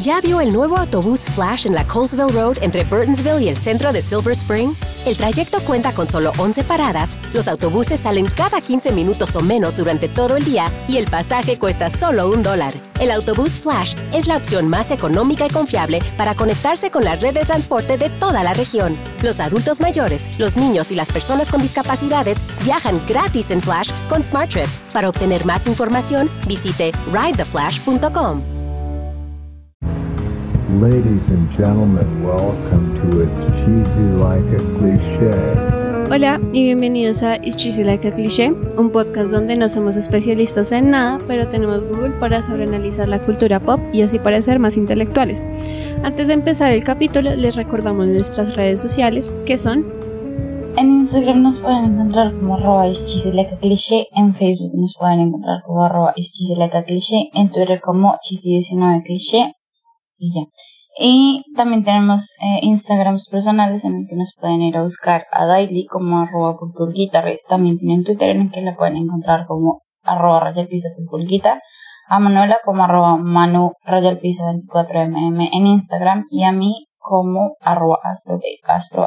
[0.00, 3.92] ¿Ya vio el nuevo autobús Flash en la Colesville Road entre Burtonsville y el centro
[3.92, 4.72] de Silver Spring?
[5.04, 9.76] El trayecto cuenta con solo 11 paradas, los autobuses salen cada 15 minutos o menos
[9.76, 12.72] durante todo el día y el pasaje cuesta solo un dólar.
[12.98, 17.34] El autobús Flash es la opción más económica y confiable para conectarse con la red
[17.34, 18.96] de transporte de toda la región.
[19.20, 24.24] Los adultos mayores, los niños y las personas con discapacidades viajan gratis en Flash con
[24.24, 24.68] SmartTrip.
[24.94, 28.59] Para obtener más información, visite ridetheflash.com.
[30.80, 36.10] Ladies and gentlemen, welcome to It's Cheesy Like a Cliché.
[36.10, 40.72] Hola y bienvenidos a It's Cheesy Like a Cliché, un podcast donde no somos especialistas
[40.72, 45.44] en nada, pero tenemos Google para sobreanalizar la cultura pop y así parecer más intelectuales.
[46.02, 49.84] Antes de empezar el capítulo, les recordamos nuestras redes sociales, que son
[50.78, 52.86] En Instagram nos pueden encontrar como arroba
[53.60, 59.56] cliché, en Facebook nos pueden encontrar como arroba cliché, en Twitter como chisi19cliché
[60.20, 60.46] y ya.
[60.98, 65.46] Y también tenemos eh, Instagrams personales en el que nos pueden ir a buscar a
[65.46, 66.58] Daily como arroba.
[67.48, 70.66] También tienen Twitter en el que la pueden encontrar como arroba raya
[72.08, 77.98] A Manuela como arroba manu raya piso 24mm en Instagram y a mí como arroba
[78.02, 79.06] astro, astro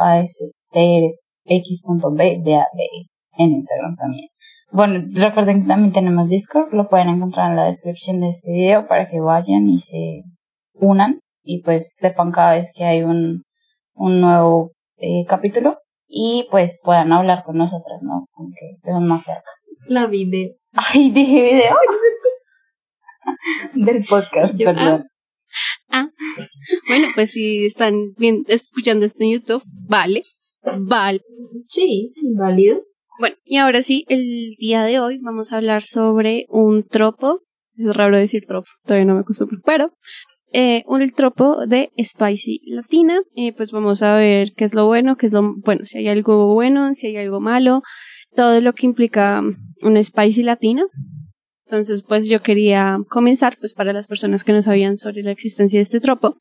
[3.38, 4.30] en Instagram también.
[4.72, 8.88] Bueno, recuerden que también tenemos Discord, lo pueden encontrar en la descripción de este video
[8.88, 10.24] para que vayan y se
[10.74, 13.44] unan y pues sepan cada vez que hay un,
[13.94, 18.28] un nuevo eh, capítulo y pues puedan hablar con nosotros, ¿no?
[18.36, 19.50] Aunque estemos más cerca.
[19.88, 20.54] La video.
[20.74, 21.76] Ay, dije video.
[23.74, 25.08] Del podcast, perdón.
[25.90, 26.08] Ah.
[26.08, 26.10] ah.
[26.88, 30.24] Bueno, pues si están bien, escuchando esto en YouTube, vale.
[30.64, 31.22] Vale.
[31.68, 32.82] Sí, sí, válido.
[33.20, 37.42] Bueno, y ahora sí, el día de hoy vamos a hablar sobre un tropo.
[37.76, 39.94] Es raro decir tropo, todavía no me acostumbro, pero
[40.54, 43.20] eh, un tropo de Spicy Latina.
[43.36, 46.08] Eh, pues vamos a ver qué es lo bueno, qué es lo bueno, si hay
[46.08, 47.82] algo bueno, si hay algo malo,
[48.36, 49.42] todo lo que implica
[49.82, 50.86] una Spicy Latina.
[51.66, 55.80] Entonces, pues yo quería comenzar, pues para las personas que no sabían sobre la existencia
[55.80, 56.38] de este tropo,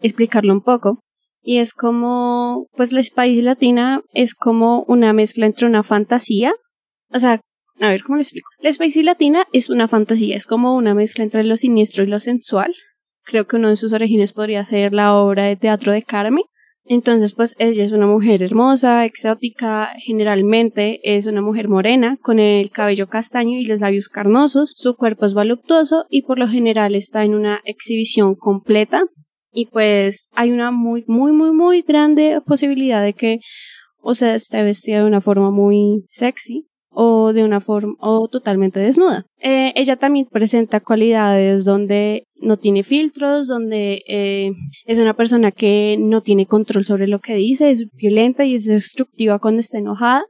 [0.00, 1.00] explicarlo un poco.
[1.42, 6.54] Y es como, pues la Spicy Latina es como una mezcla entre una fantasía,
[7.10, 7.40] o sea,
[7.80, 8.48] a ver, ¿cómo lo explico?
[8.60, 12.20] La Spicy Latina es una fantasía, es como una mezcla entre lo siniestro y lo
[12.20, 12.72] sensual,
[13.24, 16.44] creo que uno de sus orígenes podría ser la obra de teatro de Carmen.
[16.84, 22.70] Entonces, pues ella es una mujer hermosa, exótica, generalmente es una mujer morena, con el
[22.70, 27.22] cabello castaño y los labios carnosos, su cuerpo es voluptuoso y por lo general está
[27.22, 29.04] en una exhibición completa.
[29.52, 33.38] Y pues hay una muy, muy, muy, muy grande posibilidad de que,
[34.00, 38.80] o sea, esté vestida de una forma muy sexy o de una forma o totalmente
[38.80, 39.24] desnuda.
[39.40, 44.52] Eh, ella también presenta cualidades donde no tiene filtros, donde eh,
[44.84, 48.64] es una persona que no tiene control sobre lo que dice, es violenta y es
[48.66, 50.24] destructiva cuando está enojada.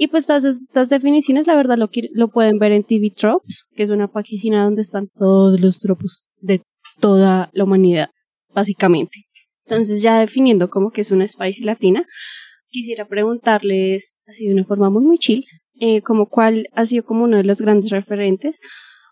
[0.00, 3.82] Y pues todas estas definiciones, la verdad, lo, lo pueden ver en TV Tropes, que
[3.82, 6.62] es una página donde están todos los tropos de
[7.00, 8.10] toda la humanidad,
[8.54, 9.24] básicamente.
[9.66, 12.06] Entonces, ya definiendo como que es una spicy latina,
[12.68, 15.44] quisiera preguntarles, así de una forma muy, muy chill,
[15.80, 18.60] eh, como cuál ha sido como uno de los grandes referentes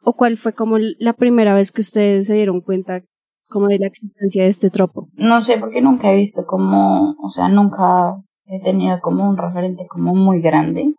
[0.03, 3.03] o cuál fue como la primera vez que ustedes se dieron cuenta
[3.49, 5.09] como de la existencia de este tropo?
[5.15, 8.15] No sé, porque nunca he visto como, o sea, nunca
[8.47, 10.94] he tenido como un referente como muy grande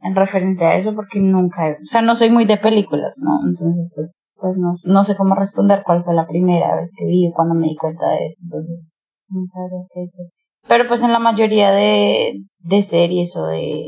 [0.00, 3.48] en referente a eso porque nunca, o sea, no soy muy de películas, ¿no?
[3.48, 7.30] Entonces, pues, pues no, no sé cómo responder cuál fue la primera vez que vi
[7.34, 8.96] cuando me di cuenta de eso, entonces,
[9.28, 9.42] no
[9.92, 10.04] qué.
[10.68, 13.84] Pero pues en la mayoría de, de series o de,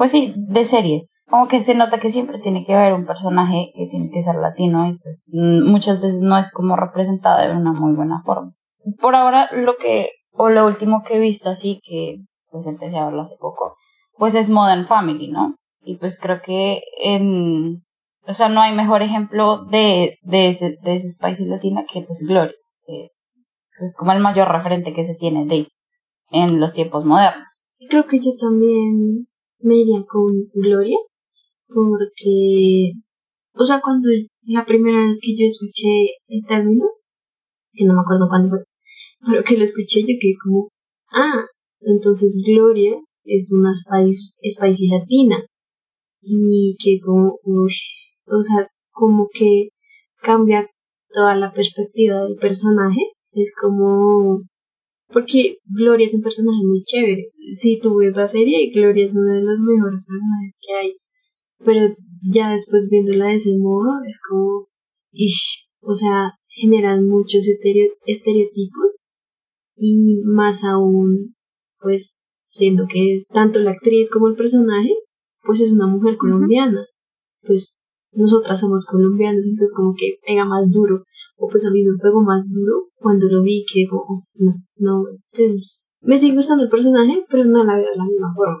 [0.00, 1.12] pues sí, de series.
[1.28, 4.34] Como que se nota que siempre tiene que haber un personaje que tiene que ser
[4.36, 8.54] latino y pues muchas veces no es como representado de una muy buena forma.
[8.98, 12.16] Por ahora lo que, o lo último que he visto así que
[12.50, 13.76] pues empecé a verlo hace poco,
[14.16, 15.56] pues es Modern Family, ¿no?
[15.82, 17.82] Y pues creo que en,
[18.26, 22.24] o sea, no hay mejor ejemplo de, de ese, de ese Spicy Latina que pues
[22.26, 22.54] Gloria,
[22.86, 23.10] que
[23.80, 25.68] es como el mayor referente que se tiene de
[26.30, 27.66] en los tiempos modernos.
[27.90, 29.26] Creo que yo también
[29.62, 30.98] me iría con Gloria,
[31.68, 32.92] porque,
[33.54, 34.08] o sea, cuando
[34.42, 36.86] la primera vez que yo escuché el término,
[37.72, 38.64] que no me acuerdo cuándo fue,
[39.26, 40.68] pero que lo escuché yo quedé como,
[41.12, 41.46] ah,
[41.80, 45.44] entonces Gloria es una spicy, latina,
[46.20, 47.72] y que como, uy,
[48.26, 49.68] o sea, como que
[50.22, 50.66] cambia
[51.12, 53.00] toda la perspectiva del personaje,
[53.32, 54.42] es como
[55.12, 57.26] porque Gloria es un personaje muy chévere.
[57.30, 60.96] Sí, tuve otra serie y Gloria es uno de los mejores personajes que hay.
[61.64, 64.68] Pero ya después viéndola de ese modo, es como,
[65.12, 68.90] ish, o sea, generan muchos estereo- estereotipos
[69.76, 71.34] y más aún,
[71.80, 74.94] pues, siendo que es tanto la actriz como el personaje,
[75.42, 76.86] pues es una mujer colombiana.
[77.42, 77.80] Pues
[78.12, 81.04] nosotras somos colombianas, entonces como que pega más duro.
[81.42, 85.04] O pues a mí me pegó más duro cuando lo vi que oh, no, no,
[85.32, 88.60] pues me sigue gustando el personaje, pero no la veo de la misma forma.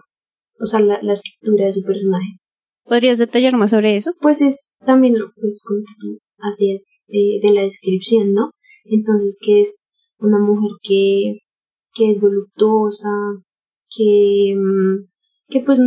[0.58, 2.38] O sea, la, la escritura de su personaje.
[2.84, 4.12] ¿Podrías detallar más sobre eso?
[4.20, 8.50] Pues es también lo pues, como que tú hacías eh, de la descripción, ¿no?
[8.84, 9.86] Entonces, que es
[10.18, 11.38] una mujer que,
[11.94, 13.10] que es voluptuosa,
[13.94, 14.56] que,
[15.48, 15.80] que pues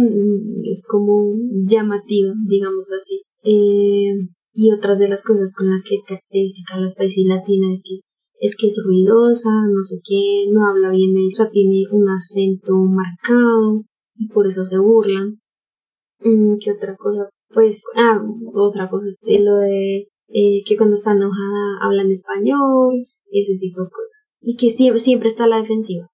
[0.63, 1.35] es como
[1.65, 3.23] llamativa, digámoslo así.
[3.43, 4.13] Eh,
[4.53, 7.93] y otras de las cosas con las que es característica la Spicy Latina es que
[8.39, 12.75] es, que es ruidosa, no sé qué, no habla bien, o sea, tiene un acento
[12.75, 13.83] marcado
[14.15, 15.39] y por eso se burlan.
[16.19, 17.29] Mm, ¿Qué otra cosa?
[17.53, 18.21] Pues, ah,
[18.53, 22.95] otra cosa, de lo de eh, que cuando está enojada habla en español,
[23.31, 24.33] ese tipo de cosas.
[24.41, 26.09] Y que siempre, siempre está a la defensiva.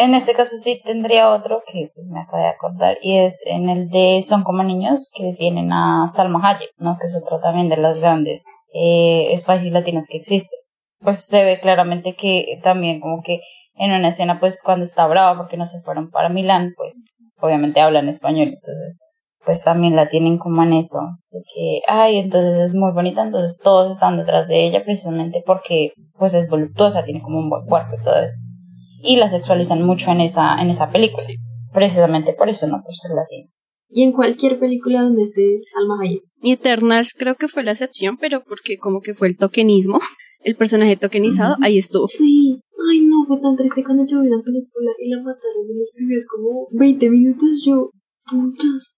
[0.00, 3.88] En este caso sí tendría otro que me acabo de acordar y es en el
[3.88, 6.96] de Son como niños que tienen a Salma Hayek, ¿no?
[7.00, 9.34] Que es otro también de las grandes eh,
[9.72, 10.56] latinas que existen.
[11.00, 13.40] Pues se ve claramente que también como que
[13.74, 17.80] en una escena pues cuando está brava porque no se fueron para Milán pues obviamente
[17.80, 19.00] hablan español entonces
[19.44, 21.00] pues también la tienen como en eso
[21.30, 25.92] de que ay entonces es muy bonita entonces todos están detrás de ella precisamente porque
[26.18, 28.38] pues es voluptuosa tiene como un buen cuerpo y todo eso
[29.02, 31.24] y la sexualizan mucho en esa, en esa película.
[31.72, 33.48] Precisamente por eso, no por ser latina.
[33.90, 36.22] Y en cualquier película donde esté Salma Hayek.
[36.42, 39.98] Y Eternals creo que fue la excepción, pero porque como que fue el tokenismo,
[40.40, 41.64] el personaje tokenizado, Ujú.
[41.64, 42.06] ahí estuvo.
[42.06, 42.60] Sí.
[42.90, 45.90] Ay, no, fue tan triste cuando yo vi la película y la mataron en los
[45.94, 47.62] primeros como 20 minutos.
[47.64, 47.90] Yo,
[48.30, 48.97] putas.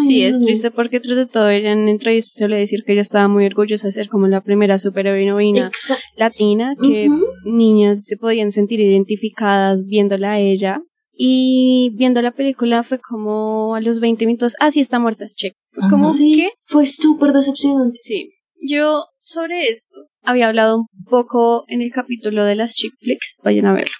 [0.00, 3.02] Ay, Sí, es triste porque tras de todo ella en entrevistas suele decir que ella
[3.02, 5.70] estaba muy orgullosa de ser como la primera superheroína
[6.16, 7.08] latina, que
[7.44, 10.80] niñas se podían sentir identificadas viéndola a ella.
[11.14, 15.54] Y viendo la película fue como a los 20 minutos, ah, sí, está muerta, check.
[15.70, 15.90] Fue Ajá.
[15.90, 16.50] como, Sí, ¿qué?
[16.66, 17.98] fue súper decepcionante.
[18.02, 18.30] Sí.
[18.66, 23.36] Yo sobre esto había hablado un poco en el capítulo de las chick flicks.
[23.44, 23.92] Vayan a verlo.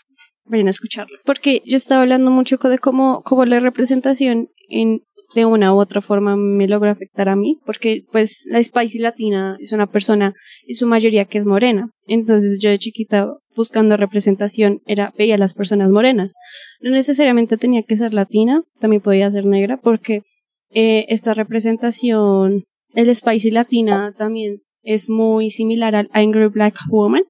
[0.46, 1.18] Vayan a escucharlo.
[1.24, 5.02] Porque yo estaba hablando mucho de cómo, cómo la representación en,
[5.34, 7.58] de una u otra forma me logra afectar a mí.
[7.64, 10.34] Porque pues la Spicy Latina es una persona,
[10.66, 11.90] en su mayoría que es morena.
[12.06, 16.34] Entonces yo de chiquita buscando representación era, veía a las personas morenas.
[16.80, 20.22] No necesariamente tenía que ser latina, también podía ser negra porque
[20.70, 22.64] eh, esta representación
[22.94, 27.24] el Spicy Latina también es muy similar al Angry Black Woman.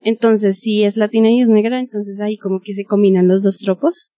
[0.00, 3.58] Entonces, si es latina y es negra, entonces ahí como que se combinan los dos
[3.58, 4.10] tropos.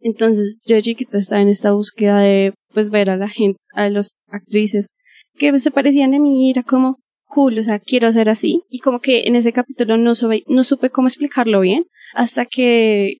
[0.00, 4.18] Entonces, yo chiquita estaba en esta búsqueda de pues ver a la gente, a las
[4.28, 4.94] actrices
[5.36, 8.62] que se parecían a mí era como cool, o sea, quiero ser así.
[8.68, 10.12] Y como que en ese capítulo no,
[10.46, 13.18] no supe cómo explicarlo bien hasta que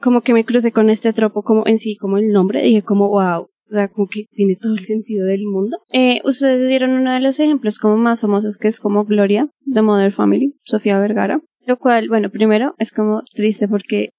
[0.00, 3.08] como que me crucé con este tropo como en sí, como el nombre, dije como
[3.08, 5.78] wow, o sea, como que tiene todo el sentido del mundo.
[5.92, 9.82] Eh, ustedes dieron uno de los ejemplos como más famosos que es como Gloria, de
[9.82, 11.40] Mother Family, Sofía Vergara.
[11.64, 14.10] Lo cual, bueno, primero es como triste porque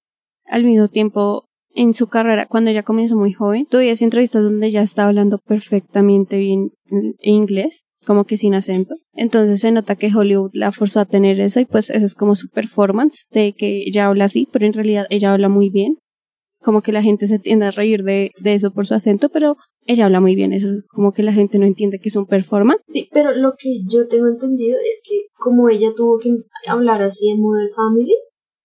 [0.46, 4.82] al mismo tiempo en su carrera, cuando ella comenzó muy joven, tuve entrevistas donde ella
[4.82, 6.70] estaba hablando perfectamente bien
[7.20, 8.96] inglés, como que sin acento.
[9.12, 12.34] Entonces se nota que Hollywood la forzó a tener eso y pues esa es como
[12.34, 15.96] su performance de que ella habla así, pero en realidad ella habla muy bien
[16.64, 19.56] como que la gente se tiende a reír de, de eso por su acento, pero
[19.86, 22.80] ella habla muy bien, eso como que la gente no entiende que es un performance.
[22.84, 26.30] Sí, pero lo que yo tengo entendido es que como ella tuvo que
[26.66, 28.14] hablar así en Model Family,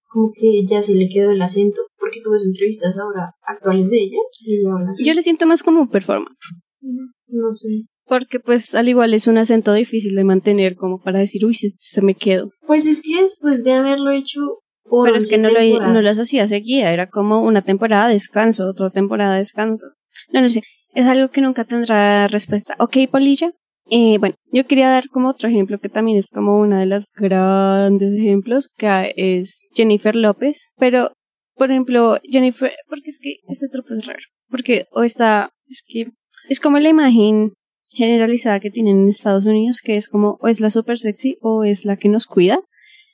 [0.10, 4.18] como que ya se le quedó el acento, porque tuve entrevistas ahora actuales de ella
[4.42, 4.64] y.
[5.06, 6.36] Yo le siento más como performance,
[6.82, 7.86] No sé.
[8.06, 11.70] porque pues al igual es un acento difícil de mantener como para decir, uy, se,
[11.80, 12.50] se me quedó.
[12.66, 14.42] Pues es que después de haberlo hecho
[14.84, 18.08] por Pero es que 11 no lo, no los hacía seguida, era como una temporada
[18.08, 19.86] de descanso, otra temporada de descanso.
[20.34, 20.64] No, no sé,
[20.96, 22.76] es algo que nunca tendrá respuesta.
[22.80, 23.52] Ok, Polilla.
[23.92, 27.06] Eh, bueno, yo quería dar como otro ejemplo que también es como una de las
[27.16, 30.72] grandes ejemplos, que es Jennifer López.
[30.78, 31.12] Pero,
[31.56, 34.20] por ejemplo, Jennifer, porque es que este truco es raro.
[34.50, 36.12] Porque o está, es que
[36.50, 37.54] es como la imagen
[37.90, 41.64] generalizada que tienen en Estados Unidos, que es como o es la super sexy o
[41.64, 42.60] es la que nos cuida.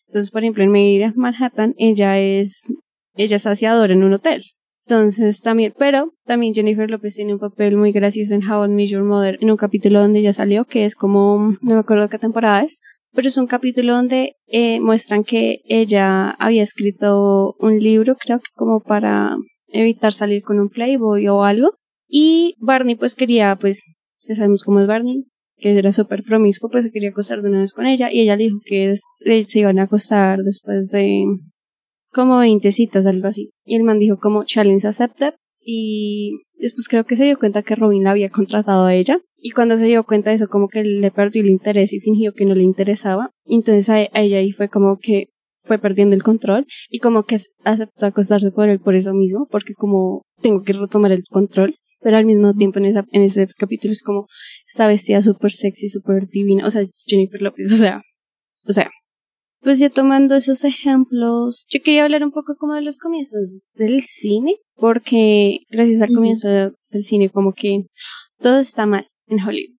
[0.08, 2.68] Entonces, por ejemplo, en Manhattan, ella es,
[3.16, 4.44] ella es aseadora en un hotel.
[4.88, 8.90] Entonces, también, pero también Jennifer López tiene un papel muy gracioso en How I Met
[8.90, 12.20] Your Mother, en un capítulo donde ella salió, que es como, no me acuerdo qué
[12.20, 12.80] temporada es,
[13.12, 18.52] pero es un capítulo donde eh, muestran que ella había escrito un libro, creo que
[18.54, 19.36] como para
[19.70, 21.74] evitar salir con un playboy o algo,
[22.08, 23.82] y Barney pues quería, pues,
[24.28, 25.26] ya sabemos cómo es Barney,
[25.58, 28.38] que era súper promiscuo, pues se quería acostar de una vez con ella y ella
[28.38, 28.94] dijo que
[29.48, 31.26] se iban a acostar después de
[32.16, 33.52] como 20 citas, algo así.
[33.66, 37.76] Y el man dijo como challenge accepted y después creo que se dio cuenta que
[37.76, 40.86] Robin la había contratado a ella y cuando se dio cuenta de eso como que
[40.86, 43.32] le perdió el interés y fingió que no le interesaba.
[43.44, 45.28] Entonces a, ella ahí fue como que
[45.60, 49.74] fue perdiendo el control y como que aceptó acostarse por él por eso mismo, porque
[49.74, 54.28] como tengo que retomar el control, pero al mismo tiempo en, ese capítulo es como
[54.66, 58.02] esta vestida súper sexy, súper divina, o sea, Jennifer Lopez, o sea,
[58.68, 58.90] o sea,
[59.66, 64.04] pues ya tomando esos ejemplos, yo quería hablar un poco como de los comienzos del
[64.04, 67.88] cine, porque gracias al comienzo del cine como que
[68.38, 69.76] todo está mal en Hollywood,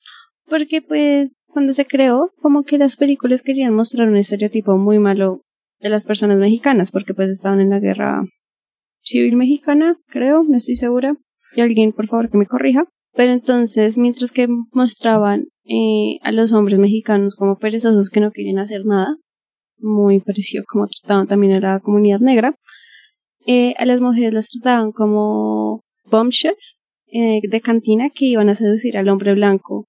[0.48, 5.42] porque pues cuando se creó, como que las películas querían mostrar un estereotipo muy malo
[5.80, 8.24] de las personas mexicanas, porque pues estaban en la guerra
[9.02, 11.16] civil mexicana, creo, no estoy segura.
[11.54, 12.86] Y alguien, por favor, que me corrija.
[13.14, 18.58] Pero entonces, mientras que mostraban eh, a los hombres mexicanos como perezosos que no querían
[18.58, 19.16] hacer nada,
[19.78, 22.54] muy parecido como trataban también a la comunidad negra,
[23.46, 28.98] eh, a las mujeres las trataban como bombshells eh, de cantina que iban a seducir
[28.98, 29.86] al hombre blanco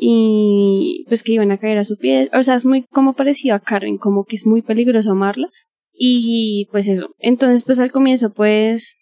[0.00, 2.30] y pues que iban a caer a su pie.
[2.32, 5.66] O sea, es muy como parecido a Karen, como que es muy peligroso amarlas.
[5.92, 7.10] Y pues eso.
[7.18, 8.96] Entonces, pues al comienzo, pues,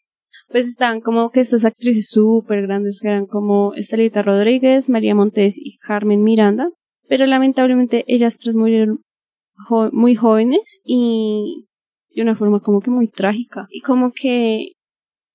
[0.48, 5.58] pues estaban como que estas actrices súper grandes que eran como Estelita Rodríguez, María Montes
[5.58, 6.70] y Carmen Miranda.
[7.08, 9.02] Pero lamentablemente ellas tres murieron
[9.92, 11.66] muy jóvenes y
[12.14, 13.66] de una forma como que muy trágica.
[13.70, 14.72] Y como que,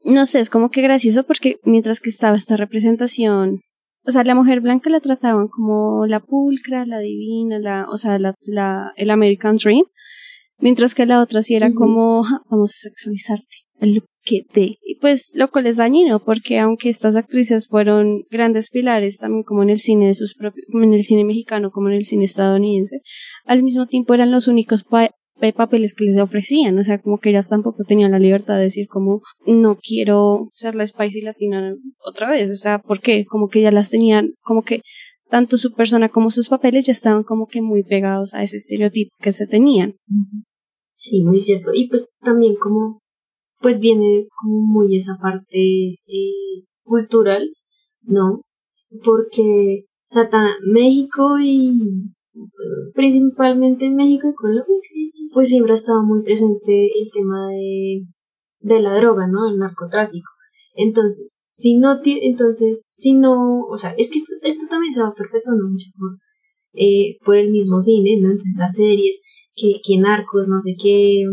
[0.04, 3.62] no sé, es como que gracioso porque mientras que estaba esta representación
[4.04, 8.18] o sea, la mujer blanca la trataban como la pulcra, la divina, la, o sea,
[8.18, 9.84] la, la, el American Dream,
[10.58, 14.78] mientras que la otra sí era como, vamos a sexualizarte, el que te.
[14.84, 19.64] Y pues lo cual es dañino, porque aunque estas actrices fueron grandes pilares, también como
[19.64, 23.02] en el cine de sus propios, en el cine mexicano, como en el cine estadounidense,
[23.46, 27.50] al mismo tiempo eran los únicos papeles que les ofrecían, o sea, como que ellas
[27.50, 31.74] tampoco tenían la libertad de decir como no quiero ser la Spicy Latina
[32.06, 34.82] otra vez, o sea, porque como que ya las tenían, como que
[35.30, 39.16] tanto su persona como sus papeles ya estaban como que muy pegados a ese estereotipo
[39.20, 39.96] que se tenían.
[40.96, 41.72] Sí, muy cierto.
[41.74, 43.01] Y pues también como,
[43.62, 47.50] pues viene como muy esa parte eh, cultural,
[48.04, 48.42] ¿no?
[49.04, 50.30] Porque, o sea,
[50.66, 52.12] México y
[52.94, 54.66] principalmente en México y Colombia,
[55.34, 58.06] pues siempre ha estado muy presente el tema de,
[58.60, 59.50] de la droga, ¿no?
[59.50, 60.30] El narcotráfico.
[60.74, 65.68] Entonces, si no entonces, si no, o sea, es que esto, también se va perpetuando
[65.70, 66.18] mucho por,
[66.74, 68.32] eh, por el mismo cine, ¿no?
[68.32, 69.22] Entonces, las series,
[69.54, 71.24] que, que narcos, no sé qué,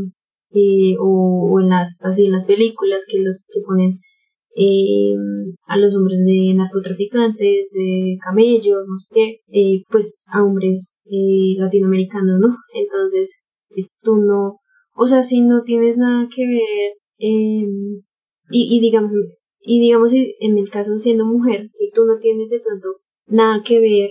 [0.51, 4.01] eh, o, en las, así en las películas que los que ponen
[4.57, 5.15] eh,
[5.67, 11.55] a los hombres de narcotraficantes, de camellos, no sé qué, eh, pues a hombres eh,
[11.59, 12.57] latinoamericanos, ¿no?
[12.75, 13.45] Entonces,
[13.77, 14.59] eh, tú no,
[14.95, 18.03] o sea, si no tienes nada que ver, em,
[18.51, 19.13] y, y digamos,
[19.65, 22.89] y digamos en el caso siendo mujer, si tú no tienes de pronto
[23.27, 24.11] nada que ver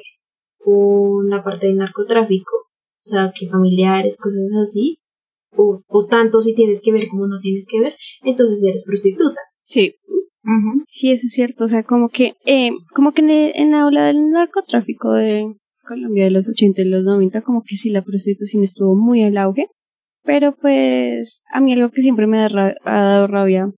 [0.60, 2.52] con la parte del narcotráfico,
[3.06, 5.00] o sea, que familiares, cosas así,
[5.58, 9.40] o, o tanto si tienes que ver como no tienes que ver, entonces eres prostituta.
[9.66, 9.96] Sí.
[10.88, 11.66] Sí, eso es cierto.
[11.66, 15.54] O sea, como que, eh, como que en, en la ola del narcotráfico de
[15.86, 19.38] Colombia de los 80 y los 90, como que sí, la prostitución estuvo muy al
[19.38, 19.68] auge.
[20.24, 22.50] Pero pues, a mí algo que siempre me ha
[22.84, 23.72] dado rabia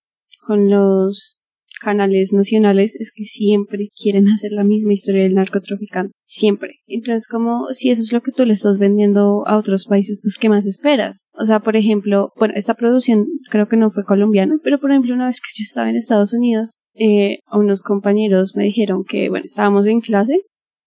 [0.46, 1.39] con los
[1.80, 6.76] canales nacionales es que siempre quieren hacer la misma historia del narcotraficante, siempre.
[6.86, 10.38] Entonces, como si eso es lo que tú le estás vendiendo a otros países, pues
[10.38, 11.26] ¿qué más esperas?
[11.32, 15.14] O sea, por ejemplo, bueno, esta producción creo que no fue colombiana, pero por ejemplo,
[15.14, 19.46] una vez que yo estaba en Estados Unidos, eh, unos compañeros me dijeron que, bueno,
[19.46, 20.42] estábamos en clase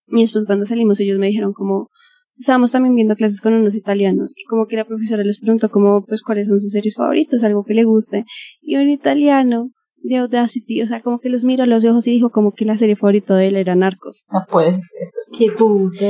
[0.07, 1.89] y después cuando salimos ellos me dijeron como,
[2.37, 6.05] estábamos también viendo clases con unos italianos y como que la profesora les preguntó como,
[6.05, 8.25] pues, cuáles son sus series favoritos, algo que le guste.
[8.61, 9.71] Y un italiano
[10.03, 12.65] de Audacity, o sea, como que los miro a los ojos y dijo como que
[12.65, 14.25] la serie favorita de él era Narcos.
[14.31, 15.09] No puede ser.
[15.37, 16.05] Qué puta.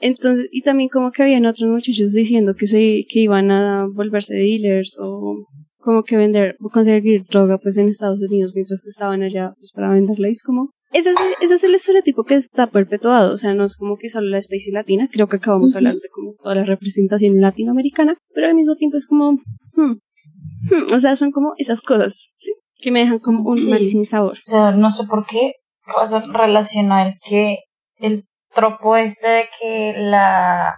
[0.00, 4.34] Entonces, y también como que habían otros muchachos diciendo que se, que iban a volverse
[4.34, 5.46] dealers o
[5.78, 9.70] como que vender, o conseguir droga pues en Estados Unidos mientras que estaban allá pues
[9.72, 10.28] para venderla.
[10.28, 13.64] Y es como, ese es, ese es el estereotipo que está perpetuado, o sea, no
[13.64, 16.54] es como que solo la especie latina, creo que acabamos de hablar de como toda
[16.56, 21.54] la representación latinoamericana, pero al mismo tiempo es como, hmm, hmm, o sea, son como
[21.58, 22.52] esas cosas, ¿sí?
[22.78, 24.32] Que me dejan como un mal sin sabor.
[24.32, 25.54] O sea, no sé por qué
[25.86, 27.58] razón relacionar que
[27.98, 30.76] el tropo este de que la...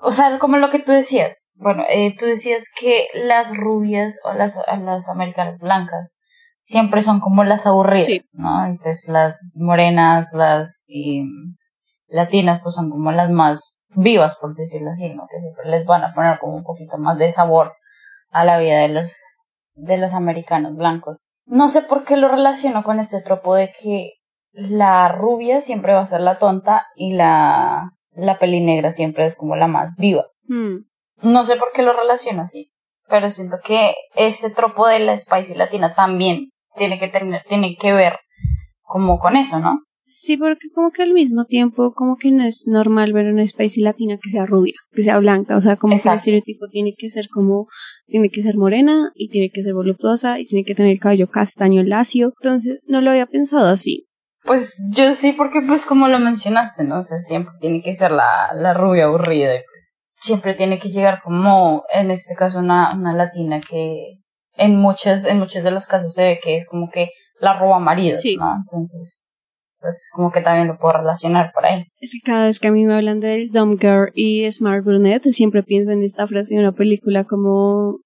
[0.00, 1.50] O sea, como lo que tú decías.
[1.56, 6.18] Bueno, eh, tú decías que las rubias o las, las americanas blancas
[6.60, 8.72] siempre son como las aburridas, ¿no?
[8.72, 10.86] Y pues las morenas, las
[12.08, 15.26] latinas pues son como las más vivas, por decirlo así, ¿no?
[15.30, 17.72] Que siempre les van a poner como un poquito más de sabor
[18.30, 19.16] a la vida de los,
[19.74, 21.28] de los americanos blancos.
[21.48, 24.12] No sé por qué lo relaciono con este tropo de que
[24.52, 29.56] la rubia siempre va a ser la tonta y la, la pelinegra siempre es como
[29.56, 30.26] la más viva.
[30.46, 30.84] Hmm.
[31.22, 32.70] No sé por qué lo relaciono así,
[33.08, 37.94] pero siento que ese tropo de la spicy latina también tiene que tener, tiene que
[37.94, 38.18] ver
[38.82, 39.80] como con eso, ¿no?
[40.10, 43.82] Sí, porque como que al mismo tiempo, como que no es normal ver una spicy
[43.82, 46.16] latina que sea rubia, que sea blanca, o sea, como que el Exacto.
[46.16, 47.66] estereotipo tiene que ser como,
[48.06, 51.28] tiene que ser morena, y tiene que ser voluptuosa, y tiene que tener el cabello
[51.28, 54.06] castaño lacio, entonces no lo había pensado así.
[54.44, 57.00] Pues yo sí, porque pues como lo mencionaste, ¿no?
[57.00, 60.88] O sea, siempre tiene que ser la, la rubia aburrida y pues siempre tiene que
[60.88, 64.20] llegar como, en este caso, una, una latina que
[64.56, 67.10] en muchos, en muchos de los casos se ve que es como que
[67.40, 68.36] la roba maridos, Sí.
[68.36, 68.56] ¿no?
[68.56, 69.32] Entonces,
[69.80, 71.84] pues es como que también lo puedo relacionar por ahí.
[72.00, 75.32] Es que cada vez que a mí me hablan del Dumb Girl y Smart Brunette,
[75.32, 78.00] siempre pienso en esta frase de una película como,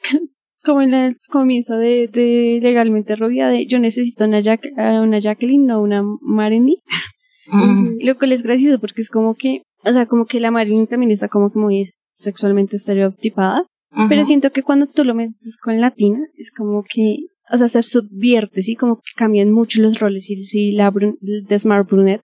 [0.64, 5.66] como en el comienzo de, de Legalmente Rubia, de yo necesito una, Jack, una Jacqueline,
[5.66, 6.76] no una Marilyn.
[7.50, 8.00] Mm.
[8.00, 10.86] Y Lo cual es gracioso porque es como que, o sea, como que la Marilyn
[10.86, 13.64] también está como que muy sexualmente estereotipada,
[14.08, 17.16] pero siento que cuando tú lo metes con Latina, es como que,
[17.50, 18.74] o sea, se subvierte, ¿sí?
[18.76, 20.28] Como que cambian mucho los roles.
[20.30, 22.22] Y si la brun- de Smart Brunette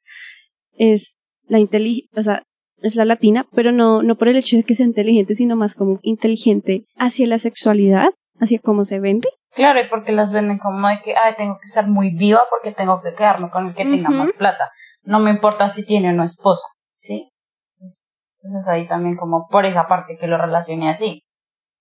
[0.76, 1.16] es
[1.46, 2.42] la inteligente, o sea,
[2.78, 5.74] es la latina, pero no, no por el hecho de que sea inteligente, sino más
[5.74, 9.28] como inteligente hacia la sexualidad, hacia cómo se vende.
[9.54, 12.72] Claro, y porque las venden como de que, ay, tengo que ser muy viva porque
[12.72, 14.70] tengo que quedarme con el que tenga más plata.
[15.04, 17.30] No me importa si tiene o no esposa, ¿sí?
[17.68, 18.02] Entonces,
[18.42, 21.22] entonces ahí también como por esa parte que lo relacioné así.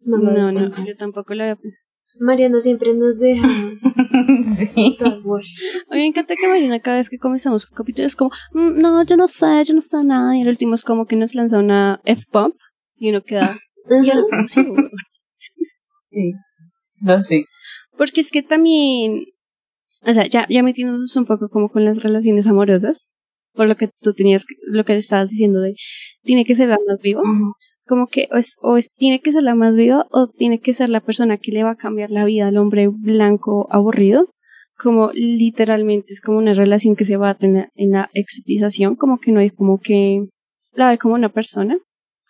[0.01, 1.89] No, No, no, yo tampoco lo había pensado.
[2.19, 3.47] Mariana siempre nos deja
[4.43, 4.97] sí.
[5.89, 8.79] A mí me encanta que Marina cada vez que comenzamos un capítulo es como, "Mm,
[8.81, 10.35] no, yo no sé, yo no sé nada.
[10.37, 12.55] Y el último es como que nos lanza una F-Pump
[12.97, 13.49] y uno queda,
[13.89, 14.83] "Y yo no sé, güey".
[15.89, 16.33] Sí.
[17.01, 17.45] No, sí.
[17.97, 19.25] Porque es que también,
[20.01, 23.07] o sea, ya, ya metiéndonos un poco como con las relaciones amorosas,
[23.53, 25.75] por lo que tú tenías, que- lo que estabas diciendo de,
[26.23, 27.53] tiene que ser más Ujú.
[27.85, 30.73] Como que o es, o es, tiene que ser la más viva o tiene que
[30.73, 34.29] ser la persona que le va a cambiar la vida al hombre blanco aburrido,
[34.77, 39.19] como literalmente es como una relación que se va a tener en la exotización, como
[39.19, 40.25] que no hay como que
[40.73, 41.77] la ve como una persona,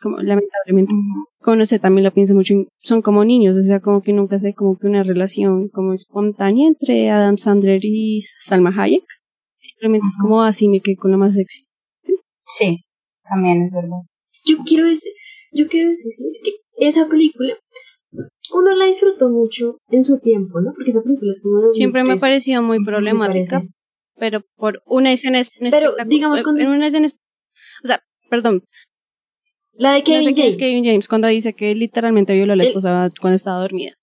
[0.01, 1.25] como lamentablemente Ujú.
[1.39, 4.11] como no sé, también lo pienso mucho, en- son como niños, o sea, como que
[4.11, 9.05] nunca sé como que una relación como espontánea entre Adam Sandler y Salma Hayek.
[9.59, 11.63] Simplemente es como así me quedé con la más sexy.
[12.41, 12.83] Sí,
[13.29, 14.01] también es verdad.
[14.45, 15.13] Yo quiero decir,
[15.53, 16.51] yo quiero decirles que
[16.87, 17.55] esa película
[18.53, 20.73] uno la disfrutó mucho en su tiempo, ¿no?
[20.73, 23.63] Porque esa película es como de Siempre me ha 2003, parecido muy problemática,
[24.17, 27.15] pero por una escena es un Pero, digamos, cuando en es- una escena es-
[27.83, 28.63] o sea, perdón,
[29.75, 30.57] La de no Kevin sé quién es James.
[30.69, 33.93] Kevin James cuando dice que literalmente violó a la El- esposa cuando estaba dormida.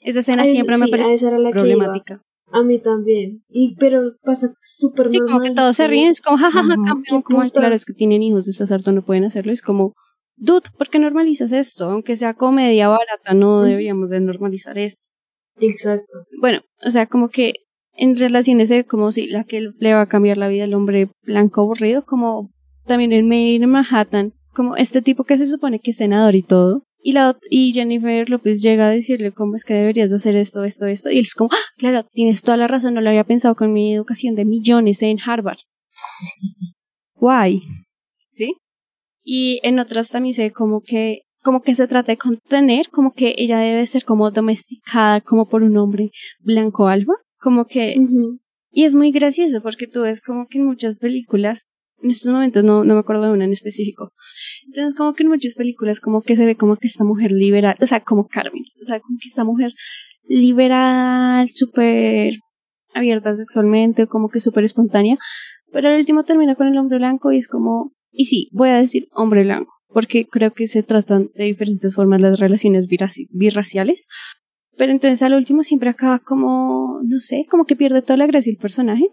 [0.00, 2.20] Esa escena siempre me sí, que problemática.
[2.50, 3.44] A mí también.
[3.48, 5.32] Y, pero pasa súper Sí, normal.
[5.38, 8.44] como que todos se ríen, es como, jajaja, campeón, como, claro, es que tienen hijos
[8.46, 9.52] de este sarto, no pueden hacerlo.
[9.52, 9.94] Es como,
[10.42, 11.84] dude, ¿por qué normalizas esto?
[11.84, 15.00] Aunque sea comedia barata, no deberíamos de normalizar esto.
[15.60, 16.12] Exacto.
[16.40, 17.54] Bueno, o sea, como que
[17.94, 21.10] en relaciones de como si la que le va a cambiar la vida al hombre
[21.22, 22.50] blanco aburrido, como
[22.86, 26.42] también en Made in Manhattan, como este tipo que se supone que es senador y
[26.42, 26.82] todo.
[27.04, 30.64] Y, la, y Jennifer López llega a decirle cómo es que deberías de hacer esto,
[30.64, 31.10] esto, esto.
[31.10, 33.72] Y él es como, ah, claro, tienes toda la razón, no lo había pensado con
[33.72, 35.58] mi educación de millones en Harvard.
[35.92, 36.76] Sí.
[37.14, 37.62] Guay.
[39.22, 43.34] Y en otras también sé como que, como que se trata de contener, como que
[43.38, 47.14] ella debe ser como domesticada como por un hombre blanco alba.
[47.38, 47.96] Como que,
[48.70, 51.68] y es muy gracioso porque tú ves como que en muchas películas,
[52.00, 54.12] en estos momentos no, no me acuerdo de una en específico.
[54.66, 57.76] Entonces como que en muchas películas como que se ve como que esta mujer liberal,
[57.80, 59.72] o sea, como Carmen, o sea, como que esta mujer
[60.28, 62.34] liberal, súper
[62.94, 65.18] abierta sexualmente, como que súper espontánea,
[65.72, 68.76] pero al último termina con el hombre blanco y es como, y sí, voy a
[68.78, 72.86] decir hombre blanco, porque creo que se tratan de diferentes formas las relaciones
[73.30, 74.06] birraciales,
[74.76, 78.50] pero entonces al último siempre acaba como, no sé, como que pierde toda la gracia
[78.50, 79.08] el personaje,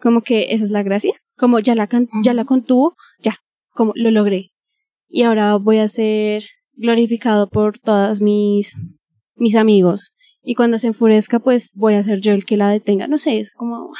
[0.00, 3.36] como que esa es la gracia, como ya la, can- ya la contuvo, ya,
[3.70, 4.50] como lo logré,
[5.08, 8.74] y ahora voy a ser glorificado por todos mis,
[9.36, 13.06] mis amigos, y cuando se enfurezca, pues voy a ser yo el que la detenga,
[13.08, 13.92] no sé, es como,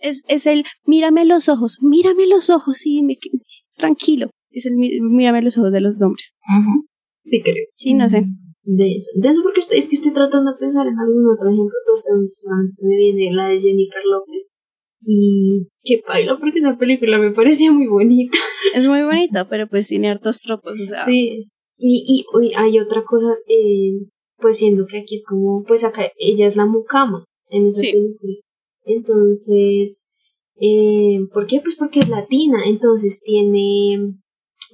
[0.00, 3.18] es, es el mírame los ojos, mírame los ojos y me,
[3.76, 4.30] tranquilo.
[4.50, 6.36] Es el mí- mírame los ojos de los hombres.
[7.22, 7.66] Sí, creo.
[7.76, 8.24] Sí, no sé.
[8.62, 9.10] De eso.
[9.16, 11.96] De eso porque estoy- es que estoy tratando de pensar en algún otro ejemplo, pero
[11.96, 14.42] se me viene la de Jennifer López.
[15.06, 18.38] Y qué baila porque esa película me parecía muy bonita.
[18.74, 21.04] Es muy bonita, pero pues tiene hartos tropos, o sea.
[21.04, 21.48] Sí.
[21.76, 24.06] Y, y, hay otra cosa, eh,
[24.38, 28.34] pues siendo que aquí es como, pues acá ella es la mucama en esa película.
[28.84, 30.06] Entonces,
[30.60, 31.60] eh, ¿por qué?
[31.60, 34.14] Pues porque es latina, entonces tiene,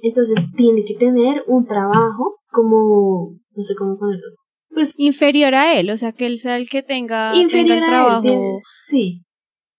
[0.01, 4.35] entonces tiene que tener un trabajo como, no sé cómo ponerlo.
[4.73, 8.59] Pues inferior a él, o sea, que él sea el que tenga, tenga el trabajo.
[8.79, 9.21] sí,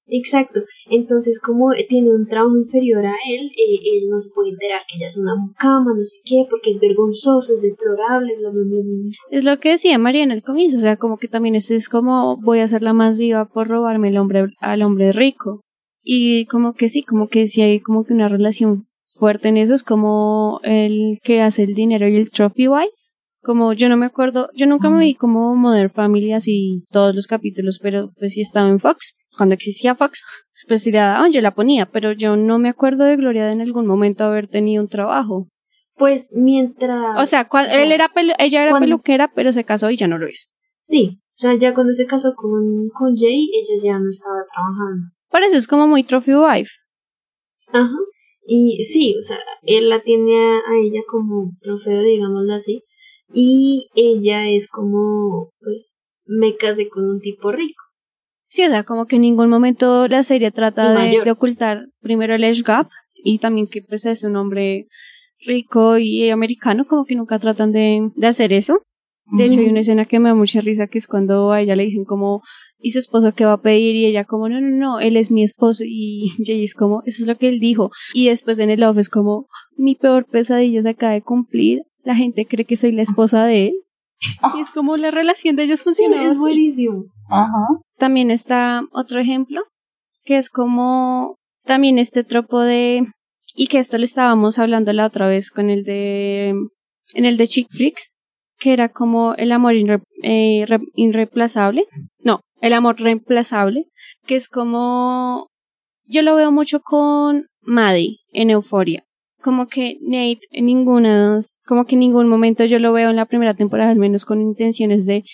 [0.07, 0.61] Exacto.
[0.91, 4.99] Entonces, como tiene un trauma inferior a él, eh, él no se puede enterar que
[4.99, 9.17] ella es una mucama, no sé qué, porque es vergonzoso, es deplorable, bla, bla, bla,
[9.31, 11.88] Es lo que decía María en el comienzo, o sea, como que también esto es
[11.88, 15.62] como voy a ser la más viva por robarme el hombre, al hombre rico.
[16.03, 19.75] Y como que sí, como que sí hay como que una relación fuerte en eso,
[19.75, 22.93] es como el que hace el dinero y el trophy wife.
[23.41, 27.27] Como yo no me acuerdo, yo nunca me vi como Modern Family así todos los
[27.27, 30.23] capítulos, pero pues sí estaba en Fox cuando existía Fox,
[30.69, 33.61] pues si la yo la ponía, pero yo no me acuerdo de Gloria de en
[33.61, 35.49] algún momento haber tenido un trabajo.
[35.97, 37.21] Pues mientras...
[37.21, 40.49] O sea, él era ella era peluquera, pero se casó y ya no lo hizo.
[40.79, 45.12] Sí, o sea, ya cuando se casó con, con Jay, ella ya no estaba trabajando.
[45.33, 46.71] Por eso es como muy trophy wife.
[47.73, 47.97] Ajá.
[48.47, 52.85] Y sí, o sea, él la tiene a ella como trofeo, digámoslo así.
[53.33, 57.83] Y ella es como, pues, me casé con un tipo rico.
[58.49, 62.45] Sí, o sea, como que en ningún momento la serie trata de, ocultar primero el
[62.45, 62.90] age gap
[63.25, 64.88] y también que pues es un hombre
[65.38, 68.83] rico y americano, como que nunca tratan de, de hacer eso.
[69.38, 71.75] De hecho, hay una escena que me da mucha risa que es cuando a ella
[71.75, 72.42] le dicen como,
[72.83, 73.95] ¿y su esposo qué va a pedir?
[73.95, 75.85] Y ella como, no, no, no, él es mi esposo.
[75.87, 77.90] Y Jay es como, eso es lo que él dijo.
[78.12, 81.83] Y después en el off es como, mi peor pesadilla se acaba de cumplir.
[82.03, 83.75] La gente cree que soy la esposa de él.
[84.57, 86.31] Y es como la relación de ellos funciona.
[86.31, 87.05] es buenísimo.
[87.29, 87.66] Ajá.
[87.97, 89.62] También está otro ejemplo,
[90.25, 93.07] que es como también este tropo de,
[93.55, 96.55] y que esto le estábamos hablando la otra vez con el de,
[97.14, 98.12] en el de Chick Flicks,
[98.62, 99.75] que era como el amor
[100.22, 101.87] eh, irreemplazable,
[102.20, 103.87] no, el amor reemplazable,
[104.25, 105.48] que es como,
[106.07, 109.03] yo lo veo mucho con Maddie en Euforia,
[109.42, 113.27] como que Nate en ninguna, como que en ningún momento yo lo veo en la
[113.27, 115.25] primera temporada, al menos con intenciones de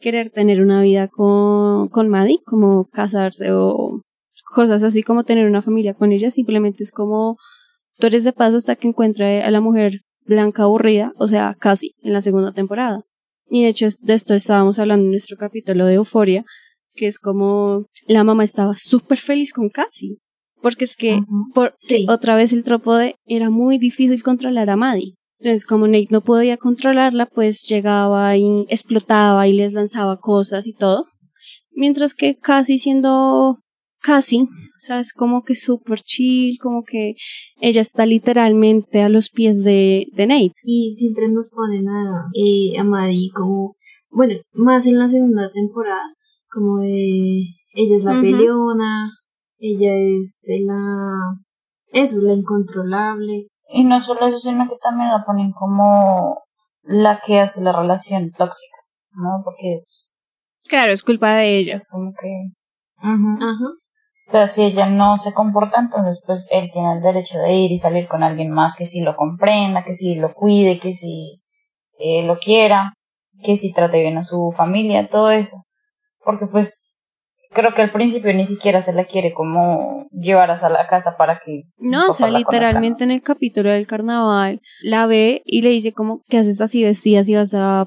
[0.00, 4.00] querer tener una vida con, con Maddie, como casarse o
[4.52, 7.36] cosas así como tener una familia con ella, simplemente es como
[7.98, 11.94] tú eres de paso hasta que encuentre a la mujer blanca aburrida, o sea, casi
[12.02, 13.02] en la segunda temporada.
[13.48, 16.44] Y de hecho de esto estábamos hablando en nuestro capítulo de Euforia,
[16.94, 20.18] que es como la mamá estaba súper feliz con Cassie,
[20.60, 21.20] porque es que
[21.54, 21.74] por,
[22.08, 25.14] otra vez el tropo de era muy difícil controlar a Maddie.
[25.38, 30.72] Entonces, como Nate no podía controlarla, pues llegaba y explotaba y les lanzaba cosas y
[30.72, 31.06] todo.
[31.72, 33.56] Mientras que casi siendo
[34.02, 37.14] casi, o sea, es como que súper chill, como que
[37.60, 40.54] ella está literalmente a los pies de, de Nate.
[40.64, 43.76] Y siempre nos ponen a, eh, a Maddie como,
[44.10, 46.14] bueno, más en la segunda temporada,
[46.50, 49.10] como de ella es la peleona,
[49.58, 51.38] ella es la,
[51.92, 56.42] eso, la incontrolable, y no solo eso, sino que también la ponen como
[56.82, 58.78] la que hace la relación tóxica,
[59.12, 59.42] ¿no?
[59.44, 60.22] Porque, pues,
[60.68, 61.74] Claro, es culpa de ella.
[61.74, 62.52] Es como que...
[62.96, 63.81] Ajá.
[64.24, 67.72] O sea, si ella no se comporta, entonces pues él tiene el derecho de ir
[67.72, 71.42] y salir con alguien más que sí lo comprenda, que sí lo cuide, que sí
[71.98, 72.94] eh, lo quiera,
[73.42, 75.64] que sí trate bien a su familia, todo eso.
[76.24, 77.00] Porque pues
[77.52, 81.40] creo que al principio ni siquiera se la quiere como llevar a la casa para
[81.44, 81.64] que...
[81.78, 86.22] No, o sea, literalmente en el capítulo del carnaval la ve y le dice como,
[86.28, 87.86] ¿qué haces así vestida si vas a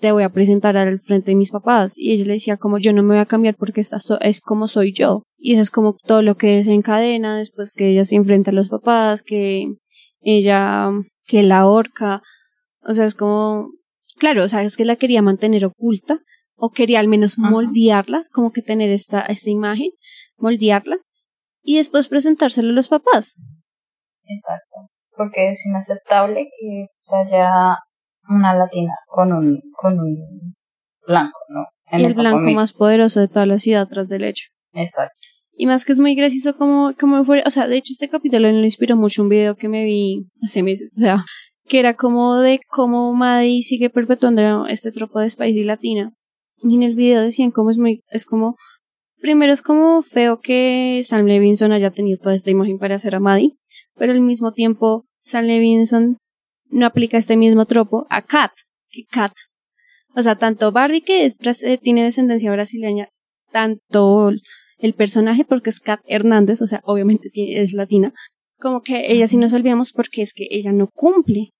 [0.00, 1.94] te voy a presentar al frente de mis papás?
[1.96, 4.68] Y ella le decía como, yo no me voy a cambiar porque esta es como
[4.68, 5.22] soy yo.
[5.38, 8.68] Y eso es como todo lo que desencadena después que ella se enfrenta a los
[8.68, 9.66] papás, que
[10.20, 10.90] ella,
[11.26, 12.22] que la ahorca.
[12.82, 13.70] O sea, es como,
[14.18, 16.20] claro, o sea, es que la quería mantener oculta
[16.56, 19.90] o quería al menos moldearla, como que tener esta, esta imagen,
[20.38, 20.96] moldearla
[21.62, 23.40] y después presentárselo a los papás.
[24.24, 27.78] Exacto, porque es inaceptable que se haya
[28.28, 30.54] una latina con un, con un
[31.06, 31.66] blanco, ¿no?
[31.92, 34.46] y el blanco más poderoso de toda la ciudad tras del hecho.
[34.72, 35.16] Exacto.
[35.52, 38.50] Y más que es muy gracioso como, como fue, o sea, de hecho este capítulo
[38.50, 41.24] le inspiró mucho un video que me vi hace meses, o sea,
[41.66, 46.12] que era como de cómo Maddie sigue perpetuando este tropo de Spicy Latina
[46.58, 48.56] y en el video decían como es muy, es como,
[49.20, 53.20] primero es como feo que Sam Levinson haya tenido toda esta imagen para hacer a
[53.20, 53.52] Maddie,
[53.94, 56.18] pero al mismo tiempo Sam Levinson
[56.68, 58.52] no aplica este mismo tropo a Kat,
[58.90, 59.32] que Kat,
[60.14, 63.08] o sea, tanto Barbie que es, eh, tiene descendencia brasileña,
[63.52, 64.30] tanto
[64.78, 68.12] el personaje porque es Kat Hernández, o sea, obviamente es latina,
[68.58, 71.52] como que ella sí nos olvidamos porque es que ella no cumple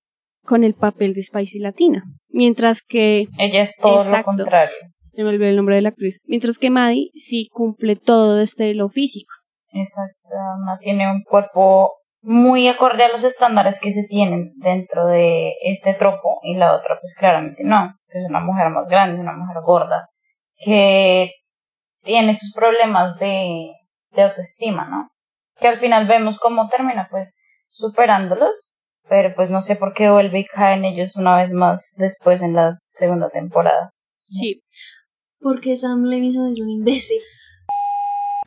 [0.47, 4.75] con el papel de Spicy Latina, mientras que ella es todo lo contrario.
[5.13, 6.19] Me olvidé el nombre de la actriz.
[6.25, 9.33] Mientras que Maddie sí cumple todo este lo físico.
[9.73, 10.29] Exacto,
[10.79, 16.39] tiene un cuerpo muy acorde a los estándares que se tienen dentro de este tropo
[16.43, 20.09] y la otra pues claramente no, es una mujer más grande, una mujer gorda,
[20.57, 21.31] que
[22.03, 23.71] tiene sus problemas de,
[24.11, 25.09] de autoestima, ¿no?
[25.59, 27.37] Que al final vemos cómo termina pues
[27.69, 28.71] superándolos,
[29.09, 32.41] pero pues no sé por qué vuelve y cae en ellos una vez más después
[32.41, 33.91] en la segunda temporada.
[34.29, 34.61] Sí.
[35.39, 37.21] Porque Sam Levinson es un imbécil.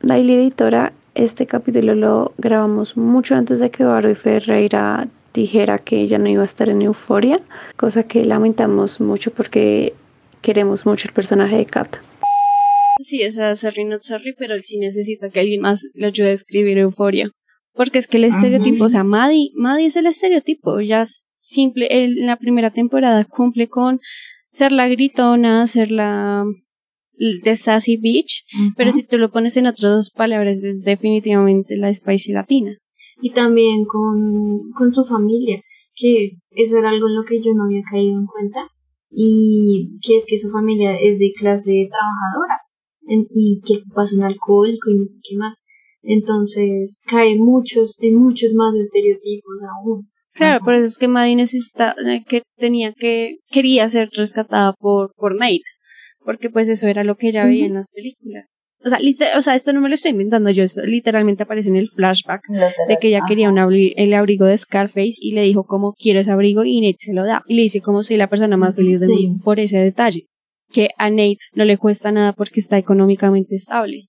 [0.01, 6.17] Daily Editora, este capítulo lo grabamos mucho antes de que Barbie Ferreira dijera que ella
[6.17, 7.39] no iba a estar en Euforia,
[7.77, 9.93] cosa que lamentamos mucho porque
[10.41, 11.97] queremos mucho el personaje de Kat.
[12.99, 16.77] Sí, esa Sorry Not Sorry, pero sí necesita que alguien más le ayude a escribir
[16.77, 17.31] Euforia.
[17.73, 21.03] Porque es que el estereotipo, o sea, Maddie, Maddie es el estereotipo, ya
[21.33, 23.99] simple, en la primera temporada cumple con
[24.47, 26.45] ser la gritona, ser la
[27.17, 28.43] de Sassy Beach,
[28.75, 32.77] pero si tú lo pones en otras dos palabras es definitivamente la Spicy Latina.
[33.21, 35.61] Y también con, con su familia,
[35.93, 38.67] que eso era algo en lo que yo no había caído en cuenta,
[39.11, 42.57] y que es que su familia es de clase trabajadora,
[43.07, 45.63] y que pasa un alcohólico y no sé qué más.
[46.03, 50.09] Entonces cae muchos, en muchos más estereotipos aún.
[50.33, 55.13] Claro, por eso es que Maddie necesita, eh, que tenía que, quería ser rescatada por,
[55.15, 55.61] por Nate
[56.23, 58.45] porque pues eso era lo que ella veía en las películas.
[58.83, 58.97] O sea,
[59.37, 62.41] o sea, esto no me lo estoy inventando yo, esto literalmente aparece en el flashback
[62.87, 66.31] de que ella quería un el abrigo de Scarface y le dijo como quiero ese
[66.31, 67.43] abrigo y Nate se lo da.
[67.45, 70.25] Y le dice como soy la persona más feliz del mundo por ese detalle.
[70.71, 74.07] Que a Nate no le cuesta nada porque está económicamente estable.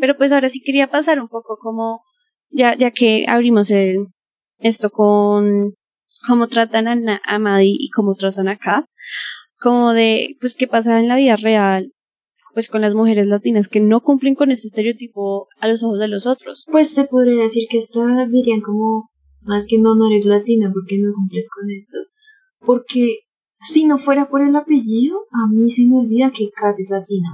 [0.00, 2.02] Pero pues ahora sí quería pasar un poco como,
[2.50, 4.06] ya, ya que abrimos el,
[4.60, 5.74] esto con
[6.26, 8.84] cómo tratan a, a Maddie y cómo tratan a Kat
[9.62, 11.92] como de, pues, qué pasa en la vida real,
[12.52, 16.08] pues, con las mujeres latinas que no cumplen con este estereotipo a los ojos de
[16.08, 16.66] los otros.
[16.70, 19.10] Pues se podría decir que esta dirían como,
[19.42, 21.96] más que no, no eres latina, porque no cumples con esto?
[22.58, 23.20] Porque
[23.62, 27.28] si no fuera por el apellido, a mí se me olvida que Kat es latina,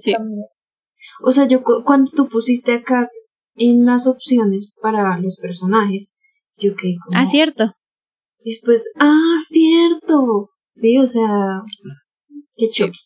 [0.00, 0.14] Sí.
[1.22, 3.08] O sea, yo cuando tú pusiste a Kat
[3.56, 6.14] en las opciones para los personajes,
[6.56, 7.20] yo que como...
[7.20, 7.74] Ah, cierto.
[8.42, 10.50] Y después, ah, cierto.
[10.70, 11.62] Sí, o sea,
[12.56, 12.98] qué choque.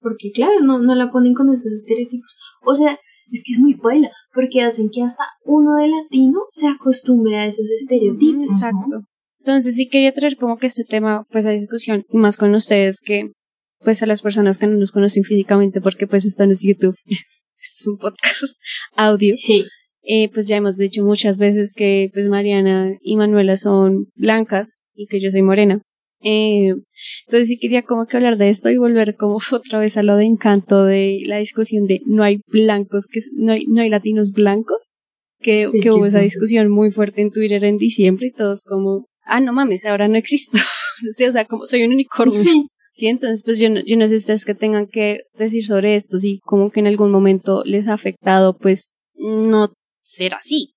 [0.00, 2.36] Porque claro, no, no la ponen con esos estereotipos.
[2.62, 2.98] O sea,
[3.32, 7.46] es que es muy baila, porque hacen que hasta uno de latino se acostumbre a
[7.46, 8.44] esos estereotipos.
[8.44, 9.02] exacto.
[9.38, 13.00] Entonces sí quería traer como que este tema pues a discusión y más con ustedes
[13.00, 13.32] que
[13.84, 16.96] pues a las personas que no nos conocen físicamente porque pues esto no es YouTube,
[17.06, 18.58] es un podcast
[18.96, 19.36] audio.
[19.46, 19.64] Sí.
[20.06, 25.06] Eh, pues ya hemos dicho muchas veces que pues Mariana y Manuela son blancas y
[25.06, 25.80] que yo soy morena.
[26.20, 26.72] Eh,
[27.26, 30.16] entonces sí quería como que hablar de esto y volver como otra vez a lo
[30.16, 34.32] de encanto de la discusión de no hay blancos, que no hay, no hay latinos
[34.32, 34.92] blancos,
[35.40, 39.40] que, que hubo esa discusión muy fuerte en Twitter en diciembre y todos como, ah,
[39.40, 40.58] no mames, ahora no existo.
[40.58, 42.42] o sea, como soy un unicornio.
[42.42, 42.66] Sí.
[43.02, 46.40] Entonces pues yo no, yo no sé ustedes que tengan que decir sobre esto, si
[46.40, 49.68] como que en algún momento les ha afectado pues no
[50.00, 50.74] ser así.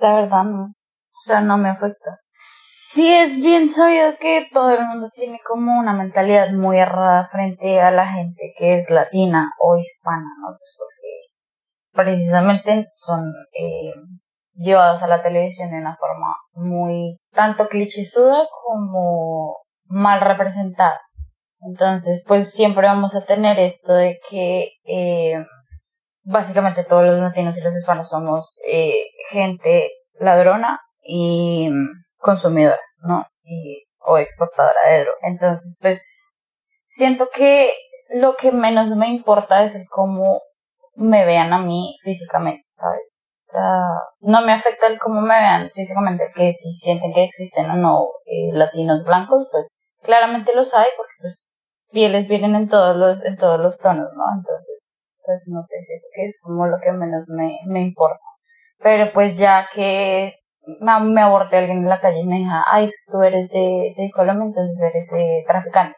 [0.00, 0.64] La verdad no.
[0.64, 2.18] O sea, no me afecta.
[2.28, 7.80] Sí es bien sabido que todo el mundo tiene como una mentalidad muy errada frente
[7.80, 10.56] a la gente que es latina o hispana, ¿no?
[10.58, 13.92] Pues porque precisamente son eh,
[14.54, 21.00] llevados a la televisión de una forma muy tanto clichésuda como mal representada.
[21.64, 25.44] Entonces, pues siempre vamos a tener esto de que eh,
[26.24, 31.68] básicamente todos los latinos y los hispanos somos eh, gente ladrona y
[32.18, 33.26] consumidora, ¿no?
[33.44, 35.18] Y, o exportadora de droga.
[35.22, 36.36] Entonces, pues,
[36.86, 37.72] siento que
[38.10, 40.42] lo que menos me importa es el cómo
[40.94, 43.20] me vean a mí físicamente, ¿sabes?
[43.48, 43.84] O sea,
[44.20, 48.08] no me afecta el cómo me vean físicamente, que si sienten que existen o no
[48.26, 51.51] eh, latinos blancos, pues claramente los hay, porque pues
[51.92, 54.24] pieles vienen en todos los, en todos los tonos, ¿no?
[54.36, 55.76] Entonces, pues no sé,
[56.14, 58.20] que es como lo que menos me, me importa.
[58.78, 60.34] Pero pues ya que
[60.80, 64.46] me abordé alguien en la calle y me dijo, ay, tú eres de, de Colombia,
[64.46, 65.96] entonces eres eh, traficante.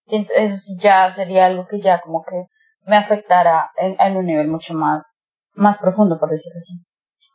[0.00, 2.44] Siento, eso sí ya sería algo que ya como que
[2.86, 6.74] me afectara en, en, un nivel mucho más, más profundo, por decirlo así.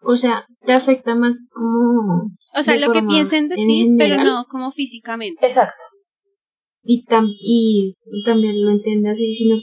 [0.03, 2.29] O sea, te afecta más como...
[2.55, 5.45] O sea, lo que piensen de ti, pero no como físicamente.
[5.45, 5.81] Exacto.
[6.83, 9.57] Y, tam y también lo entiende así, sino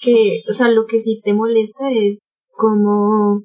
[0.00, 2.18] que, o sea, lo que sí te molesta es
[2.50, 3.44] como,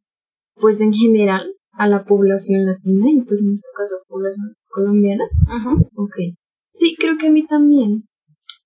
[0.55, 5.25] pues en general, a la población latina y pues en este caso población colombiana.
[5.47, 5.87] Ujú.
[5.95, 6.15] Ok.
[6.67, 8.03] Sí, creo que a mí también.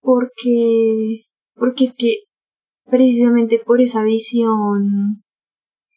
[0.01, 1.23] Porque,
[1.55, 2.23] porque es que
[2.89, 5.23] precisamente por esa visión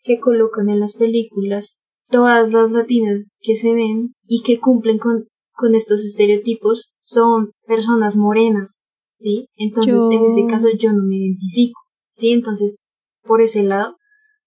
[0.02, 5.28] que colocan en las películas, todas las latinas que se ven y que cumplen con,
[5.52, 9.48] con estos estereotipos son personas morenas, ¿sí?
[9.56, 12.32] Entonces, Yo- en ese caso yo no me identifico, ¿sí?
[12.32, 12.86] Entonces,
[13.24, 13.96] por ese lado,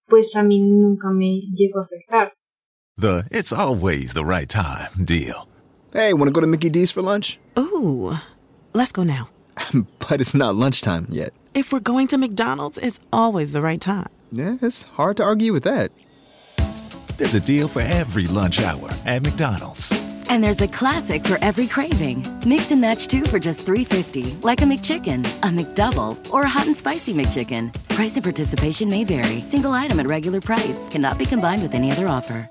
[0.06, 2.32] pues a mí nunca me llegó a afectar.
[2.96, 5.48] The it's always the right time deal.
[5.92, 7.38] Hey, want to go to Mickey D's for lunch?
[7.58, 8.12] Ooh,
[8.72, 9.28] let's go now.
[10.08, 11.32] but it's not lunchtime yet.
[11.54, 14.08] If we're going to McDonald's, it's always the right time.
[14.32, 15.92] Yeah, it's hard to argue with that.
[17.16, 19.92] There's a deal for every lunch hour at McDonald's.
[20.28, 22.26] And there's a classic for every craving.
[22.46, 26.66] Mix and match two for just $3.50, like a McChicken, a McDouble, or a hot
[26.66, 27.72] and spicy McChicken.
[27.88, 29.40] Price and participation may vary.
[29.40, 32.50] Single item at regular price cannot be combined with any other offer.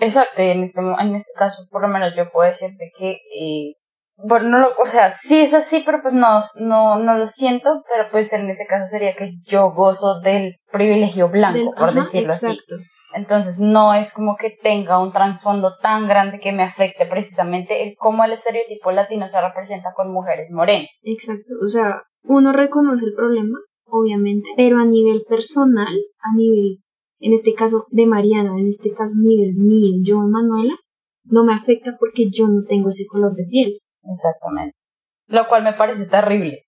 [0.00, 3.74] Exacto, y en este, en este caso, por lo menos yo puedo decirte que, eh,
[4.16, 7.82] bueno, no lo, o sea, sí es así, pero pues no, no, no lo siento,
[7.92, 12.00] pero pues en ese caso sería que yo gozo del privilegio blanco, Del- por ajá,
[12.00, 12.46] decirlo así.
[12.46, 12.76] exacto.
[13.14, 17.94] Entonces no es como que tenga un trasfondo tan grande que me afecte precisamente el
[17.96, 21.02] cómo el estereotipo latino se representa con mujeres morenas.
[21.06, 26.78] Exacto, o sea, uno reconoce el problema, obviamente, pero a nivel personal, a nivel,
[27.26, 30.74] en este caso de Mariana, en este caso nivel mío, yo, Manuela,
[31.24, 33.78] no me afecta porque yo no tengo ese color de piel.
[34.02, 34.78] Exactamente.
[35.26, 36.60] Lo cual me parece terrible.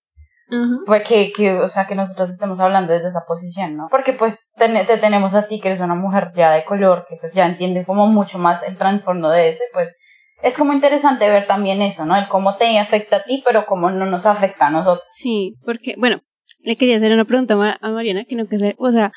[0.49, 0.77] Ajá.
[0.85, 3.87] Pues que, que, o sea, que nosotros estemos hablando desde esa posición, ¿no?
[3.91, 7.17] Porque pues ten- te tenemos a ti que eres una mujer ya de color, que
[7.19, 9.97] pues ya entiende como mucho más el trasfondo de eso, y pues
[10.41, 12.15] es como interesante ver también eso, ¿no?
[12.15, 15.05] El cómo te afecta a ti, pero cómo no nos afecta a nosotros.
[15.09, 16.21] Sí, porque, bueno,
[16.61, 19.11] le quería hacer una pregunta a Ma- a Mariana que no que sé, o sea,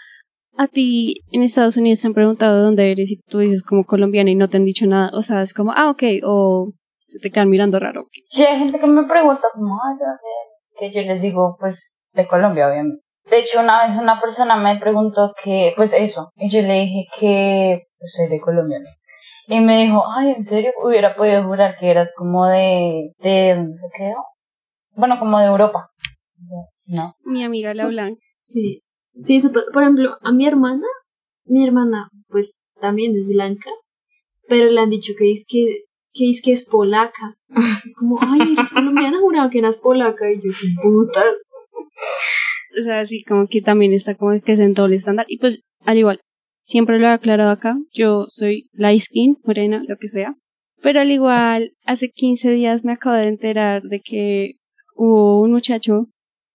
[0.60, 3.86] a ti en Estados Unidos te han preguntado de dónde eres y tú dices como
[3.86, 6.72] colombiana y no te han dicho nada, o sea, es como, ah, ok, o
[7.06, 8.02] se te quedan mirando raro.
[8.02, 8.10] ok.
[8.26, 10.70] Si hay gente que me pregunta, como, ay, ¿de dónde eres?
[10.78, 13.02] Que yo les digo, pues, de Colombia, obviamente.
[13.30, 17.06] De hecho, una vez una persona me preguntó que, pues eso, y yo le dije
[17.18, 18.90] que pues, soy de Colombia, ¿no?
[19.46, 20.72] Y me dijo, ay, ¿en serio?
[20.84, 24.26] Hubiera podido jurar que eras como de, de, ¿dónde se quedó?
[24.92, 25.88] Bueno, como de Europa.
[26.84, 27.14] No.
[27.24, 28.20] Mi amiga la blanca.
[28.36, 28.82] Sí,
[29.24, 30.86] sí, eso, por ejemplo, a mi hermana,
[31.44, 33.70] mi hermana, pues, también es blanca,
[34.48, 37.36] pero le han dicho que es que, que es que es polaca.
[37.84, 41.34] Es como, ay, eres colombiana, juraba que eras polaca, y yo, qué putas.
[42.78, 45.26] O sea, sí, como que también está como que es en todo el estándar.
[45.28, 46.20] Y pues, al igual,
[46.66, 50.34] siempre lo he aclarado acá, yo soy light skin, morena, lo que sea.
[50.82, 54.52] Pero al igual, hace 15 días me acabo de enterar de que
[54.94, 56.06] hubo un muchacho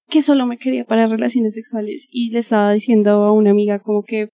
[0.09, 4.03] que solo me quería para relaciones sexuales y le estaba diciendo a una amiga como
[4.03, 4.29] que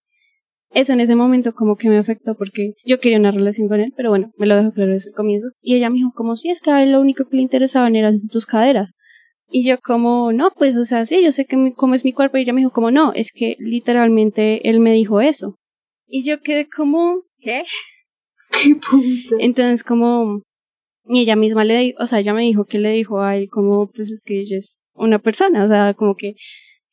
[0.73, 3.93] eso en ese momento como que me afectó porque yo quería una relación con él,
[3.95, 5.47] pero bueno, me lo dejó claro desde el comienzo.
[5.61, 7.95] Y ella me dijo como si es que a él lo único que le interesaban
[7.95, 8.93] eran tus caderas.
[9.49, 12.13] Y yo como, no, pues, o sea, sí, yo sé que mi- cómo es mi
[12.13, 12.37] cuerpo.
[12.37, 15.55] Y ella me dijo como, no, es que literalmente él me dijo eso.
[16.07, 17.63] Y yo quedé como, ¿qué?
[18.51, 19.39] Qué putas.
[19.39, 20.41] Entonces como,
[21.05, 23.49] y ella misma le dijo, o sea, ella me dijo que le dijo a él
[23.49, 26.33] como, pues es que ella es una persona, o sea, como que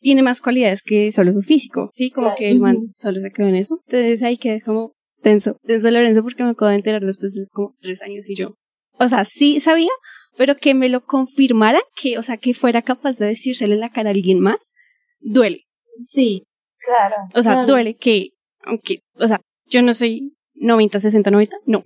[0.01, 2.11] tiene más cualidades que solo su físico, ¿sí?
[2.11, 3.81] Como que el man solo se quedó en eso.
[3.87, 4.93] Entonces ahí quedé como
[5.23, 8.55] tenso, tenso Lorenzo porque me acabo de enterar después de como tres años y yo,
[8.99, 9.91] o sea, sí sabía,
[10.37, 13.91] pero que me lo confirmara, que, o sea, que fuera capaz de decírselo en la
[13.91, 14.73] cara a alguien más,
[15.21, 15.63] duele.
[16.01, 16.45] Sí,
[16.87, 17.17] Claro.
[17.35, 17.67] O sea, Claro.
[17.67, 18.29] duele que,
[18.65, 21.83] aunque, o sea, yo no soy 90, 60, 90, no.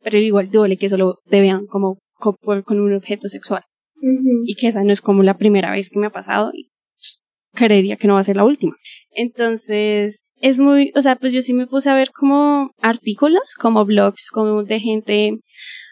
[0.00, 3.64] Pero igual duele que solo te vean como, co- con un objeto sexual.
[4.02, 6.70] Ujú, Y que esa no es como la primera vez que me ha pasado y
[6.96, 7.22] pues,
[7.52, 8.76] creería que no va a ser la última.
[9.10, 13.84] Entonces, es muy, o sea, pues yo sí me puse a ver como artículos, como
[13.84, 15.32] blogs, como de gente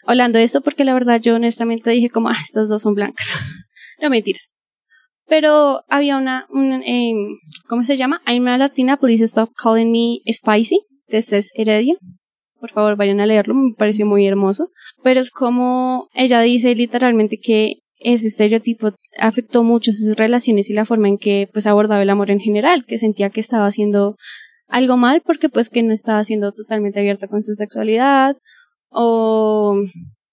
[0.05, 3.27] hablando de esto, porque la verdad yo honestamente dije como, ah, estas dos son blancas.
[4.01, 4.53] no mentiras.
[5.27, 7.37] Pero había una, un, em,
[7.67, 8.21] ¿cómo se llama?
[8.27, 10.81] I'm una latina, please stop calling me spicy.
[11.07, 11.95] Este es Heredia.
[12.59, 14.69] Por favor, vayan a leerlo, me pareció muy hermoso.
[15.03, 17.77] Pero es como, ella dice literalmente que
[18.13, 22.29] ese estereotipo afectó mucho sus relaciones y la forma en que pues abordaba el amor
[22.29, 24.15] en general, que sentía que estaba haciendo
[24.67, 28.37] algo mal porque pues que no estaba siendo totalmente abierta con su sexualidad
[28.89, 29.75] o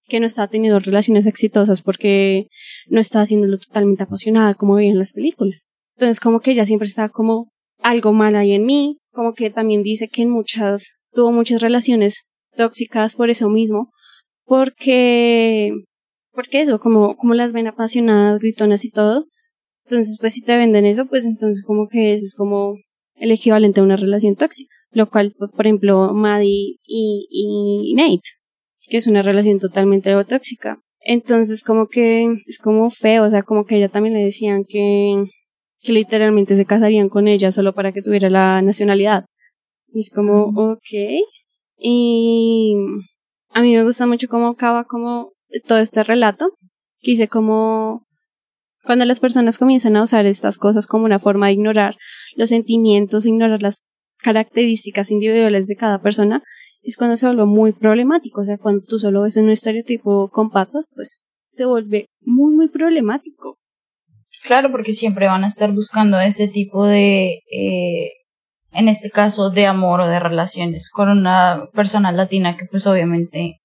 [0.07, 2.47] que no estaba teniendo relaciones exitosas porque
[2.87, 5.69] no estaba haciéndolo totalmente apasionada como veía en las películas.
[5.95, 7.49] Entonces como que ella siempre estaba como
[7.79, 12.23] algo mal ahí en mí, como que también dice que en muchas, tuvo muchas relaciones
[12.55, 13.89] tóxicas por eso mismo,
[14.45, 15.71] porque,
[16.33, 19.27] porque eso, como, como las ven apasionadas, gritonas y todo,
[19.85, 22.75] entonces pues si te venden eso, pues entonces como que eso es como
[23.15, 28.29] el equivalente a una relación tóxica, lo cual, pues, por ejemplo, Maddie y, y Nate,
[28.87, 30.79] que es una relación totalmente tóxica.
[31.05, 35.25] Entonces como que es como feo, o sea, como que ella también le decían que,
[35.81, 39.25] que literalmente se casarían con ella solo para que tuviera la nacionalidad.
[39.93, 40.79] Y es como, ok.
[41.77, 42.75] Y
[43.49, 46.57] a mí me gusta mucho cómo acaba como todo este relato,
[47.01, 48.05] que dice como
[48.83, 51.95] cuando las personas comienzan a usar estas cosas como una forma de ignorar
[52.35, 53.79] los sentimientos, ignorar las
[54.17, 56.43] características individuales de cada persona,
[56.81, 58.41] es cuando se vuelve muy problemático.
[58.41, 62.67] O sea, cuando tú solo ves un estereotipo con patas, pues se vuelve muy, muy
[62.67, 63.57] problemático.
[64.43, 68.11] Claro, porque siempre van a estar buscando ese tipo de, eh,
[68.73, 73.61] en este caso, de amor o de relaciones con una persona latina que pues obviamente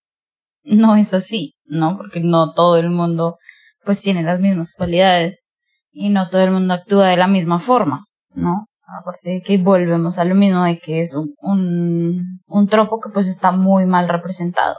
[0.63, 1.97] no es así, ¿no?
[1.97, 3.39] Porque no todo el mundo
[3.85, 5.53] pues tiene las mismas cualidades
[5.93, 8.05] y no todo el mundo actúa de la misma forma,
[8.35, 8.67] ¿no?
[9.01, 13.11] Aparte de que volvemos a lo mismo de que es un, un, un tropo que
[13.11, 14.77] pues está muy mal representado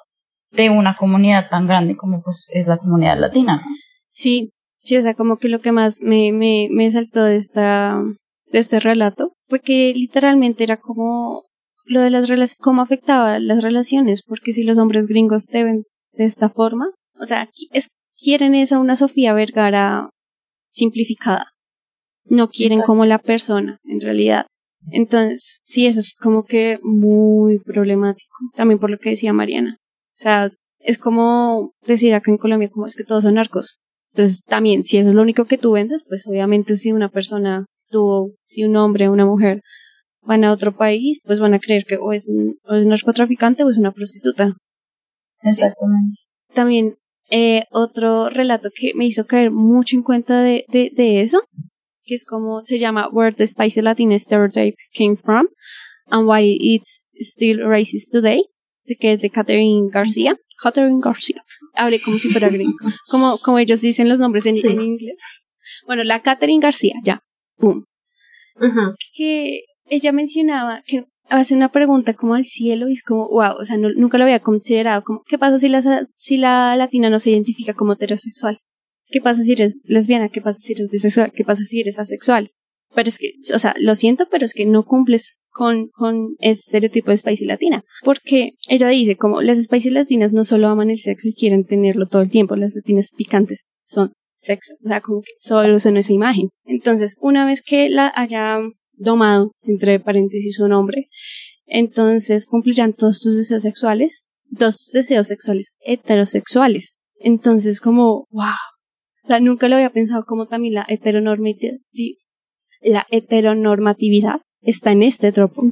[0.51, 3.63] de una comunidad tan grande como pues es la comunidad latina.
[4.09, 8.01] Sí, Sí, o sea, como que lo que más me, me, me saltó de esta,
[8.51, 11.43] de este relato fue que literalmente era como
[11.85, 15.83] lo de las relaciones, cómo afectaba las relaciones, porque si los hombres gringos te ven
[16.13, 16.89] de esta forma,
[17.19, 20.09] o sea, es, quieren esa una Sofía Vergara
[20.71, 21.51] simplificada,
[22.25, 24.45] no quieren como la persona, en realidad.
[24.91, 29.77] Entonces, sí, eso es como que muy problemático, también por lo que decía Mariana.
[29.81, 33.79] O sea, es como decir acá en Colombia, como es que todos son narcos.
[34.13, 37.65] Entonces, también, si eso es lo único que tú vendes, pues obviamente si una persona
[37.89, 39.61] tuvo, si un hombre o una mujer
[40.21, 42.57] van a otro país, pues van a creer que o es, un,
[42.87, 44.53] narcotraficante o es una prostituta.
[45.43, 46.21] Exactamente.
[46.53, 46.95] También
[47.29, 51.43] eh, otro relato que me hizo caer mucho en cuenta de, de, de eso,
[52.03, 55.47] que es como se llama Where the Spicy Latin Stereotype Came From
[56.07, 58.43] and Why It's Still Racist Today,
[58.99, 60.37] que es de Catherine García.
[60.61, 61.43] Catherine García.
[61.73, 62.75] Hablé como si fuera gringo.
[63.09, 65.21] Como, como ellos dicen los nombres en, inglés.
[65.85, 67.21] Bueno, la Catherine García, ya.
[67.57, 67.85] Pum.
[69.15, 73.65] Que ella mencionaba que hace una pregunta como al cielo y es como, wow, o
[73.65, 75.03] sea, nunca lo había considerado.
[75.03, 78.59] Como, ¿Qué pasa si la, si la latina no se identifica como heterosexual?
[79.07, 80.29] ¿Qué pasa si eres lesbiana?
[80.29, 81.31] ¿Qué pasa si eres bisexual?
[81.31, 82.51] ¿Qué pasa si eres asexual?
[82.93, 86.61] Pero es que, o sea, lo siento, pero es que no cumples con, con ese
[86.61, 87.83] estereotipo de spicy latina.
[88.03, 92.07] Porque ella dice, como las spicy latinas no solo aman el sexo y quieren tenerlo
[92.07, 94.73] todo el tiempo, las latinas picantes son sexo.
[94.83, 96.49] O sea, como que solo son esa imagen.
[96.65, 98.59] Entonces, una vez que la haya
[98.99, 101.09] domado, entre paréntesis, su nombre,
[101.65, 104.27] entonces cumplirán todos tus deseos sexuales,
[104.57, 106.95] todos tus deseos sexuales heterosexuales.
[107.15, 108.45] Entonces, como, wow.
[109.23, 111.79] O sea, nunca lo había pensado como también la heteronormatividad,
[112.81, 115.63] la heteronormatividad está en este tropo.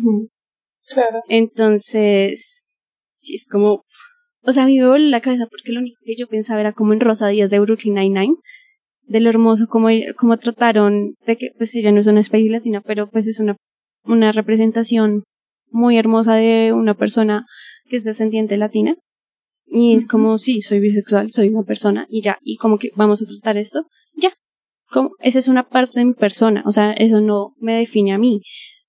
[0.90, 1.22] Claro.
[1.28, 2.70] Entonces,
[3.18, 3.84] sí, es como,
[4.42, 6.74] o sea, a mí me vuelve la cabeza porque lo único que yo pensaba era
[6.74, 8.36] como en Rosa Díaz de Brooklyn Nine-Nine,
[9.08, 9.88] de lo hermoso como,
[10.18, 13.56] como trataron de que, pues ella no es una especie latina, pero pues es una,
[14.04, 15.24] una representación
[15.70, 17.46] muy hermosa de una persona
[17.90, 18.96] que es descendiente latina.
[19.66, 23.22] Y es como, sí, soy bisexual, soy una persona, y ya, y como que vamos
[23.22, 23.86] a tratar esto,
[24.16, 24.32] ya.
[24.90, 28.18] Como, esa es una parte de mi persona, o sea, eso no me define a
[28.18, 28.42] mí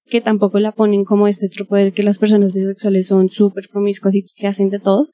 [0.09, 4.14] que tampoco la ponen como este tropo de que las personas bisexuales son súper promiscuas
[4.14, 5.09] y que hacen de todo.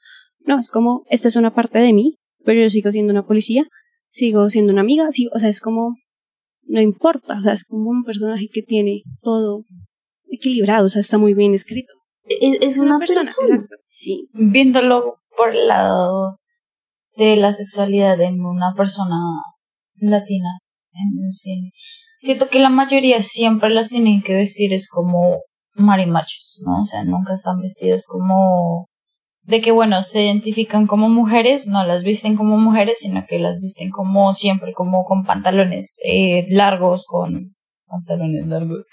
[0.44, 3.66] No, es como, esta es una parte de mí, pero yo sigo siendo una policía,
[4.14, 5.96] sigo siendo una amiga, sí, o sea, es como,
[6.62, 9.64] no importa, o sea, es como un personaje que tiene todo
[10.30, 11.92] equilibrado, o sea, está muy bien escrito.
[12.26, 13.76] Es, una, persona, Exacto.
[13.86, 14.30] Sí.
[14.32, 16.38] Viéndolo por el lado
[17.16, 19.16] de la sexualidad en una persona
[20.00, 20.48] latina
[20.92, 21.72] en el cine
[22.24, 25.40] siento que la mayoría siempre las tienen que vestir es como
[25.74, 26.80] marimachos, ¿no?
[26.80, 28.88] O sea, nunca están vestidos como
[29.46, 33.60] de que bueno, se identifican como mujeres, no las visten como mujeres, sino que las
[33.60, 37.54] visten como siempre, como con pantalones eh, largos, con
[37.86, 38.84] pantalones largos,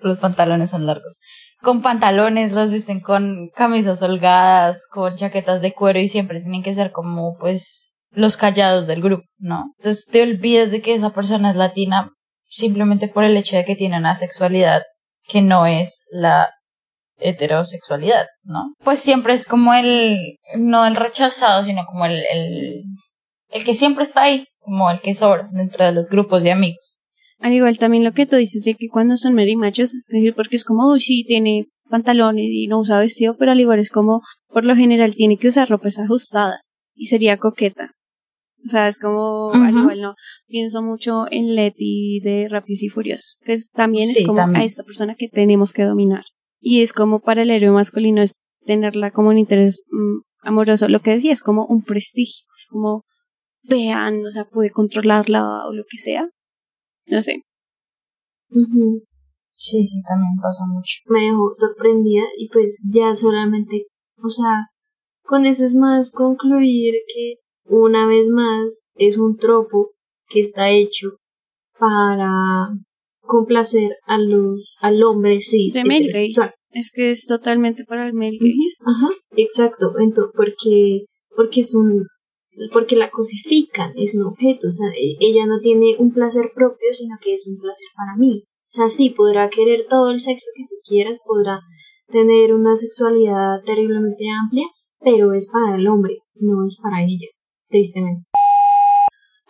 [0.00, 1.18] los pantalones son largos,
[1.60, 6.74] con pantalones, las visten con camisas holgadas, con chaquetas de cuero y siempre tienen que
[6.74, 9.72] ser como pues los callados del grupo, ¿no?
[9.78, 12.10] Entonces te olvidas de que esa persona es latina
[12.46, 14.82] simplemente por el hecho de que tiene una sexualidad
[15.26, 16.50] que no es la
[17.22, 18.74] heterosexualidad, ¿no?
[18.84, 20.16] Pues siempre es como el,
[20.56, 22.82] no el rechazado, sino como el, el,
[23.50, 27.00] el que siempre está ahí, como el que sobra dentro de los grupos de amigos.
[27.38, 30.32] Al igual también lo que tú dices de que cuando son meri machos es que
[30.32, 33.90] porque es como, oh, sí, tiene pantalones y no usa vestido, pero al igual es
[33.90, 36.60] como, por lo general tiene que usar ropa ajustada
[36.94, 37.90] y sería coqueta.
[38.64, 40.14] O sea, es como, al igual no,
[40.46, 44.84] pienso mucho en Letty de Rápidos y Furiosos, que es, también es como a esta
[44.84, 46.24] persona que tenemos que dominar.
[46.64, 48.34] Y es como para el héroe masculino es
[48.64, 50.88] tenerla como un interés mm, amoroso.
[50.88, 53.04] Lo que decía es como un prestigio, es como,
[53.64, 56.30] vean, o sea, puede controlarla o lo que sea.
[57.06, 57.42] No sé.
[59.50, 61.00] Sí, sí, también pasa mucho.
[61.06, 63.86] Me dejó sorprendida y pues ya solamente,
[64.22, 64.68] o sea,
[65.24, 67.34] con eso es más concluir que
[67.64, 69.90] una vez más es un tropo
[70.28, 71.16] que está hecho
[71.78, 72.68] para
[73.32, 75.82] complacer a los al hombre cis de
[76.70, 79.92] es que es totalmente para el male gaze ajá exacto.
[79.98, 81.04] Entonces porque
[81.34, 82.06] porque es un
[82.74, 84.68] porque la cosifican es un objeto.
[84.68, 88.16] O sea e, ella no tiene un placer propio sino que es un placer para
[88.18, 88.42] mí.
[88.44, 91.60] O sea sí podrá querer todo el sexo que tú quieras podrá
[92.08, 94.66] tener una sexualidad terriblemente amplia
[95.00, 97.28] pero es para el hombre no es para ella
[97.70, 98.26] tristemente.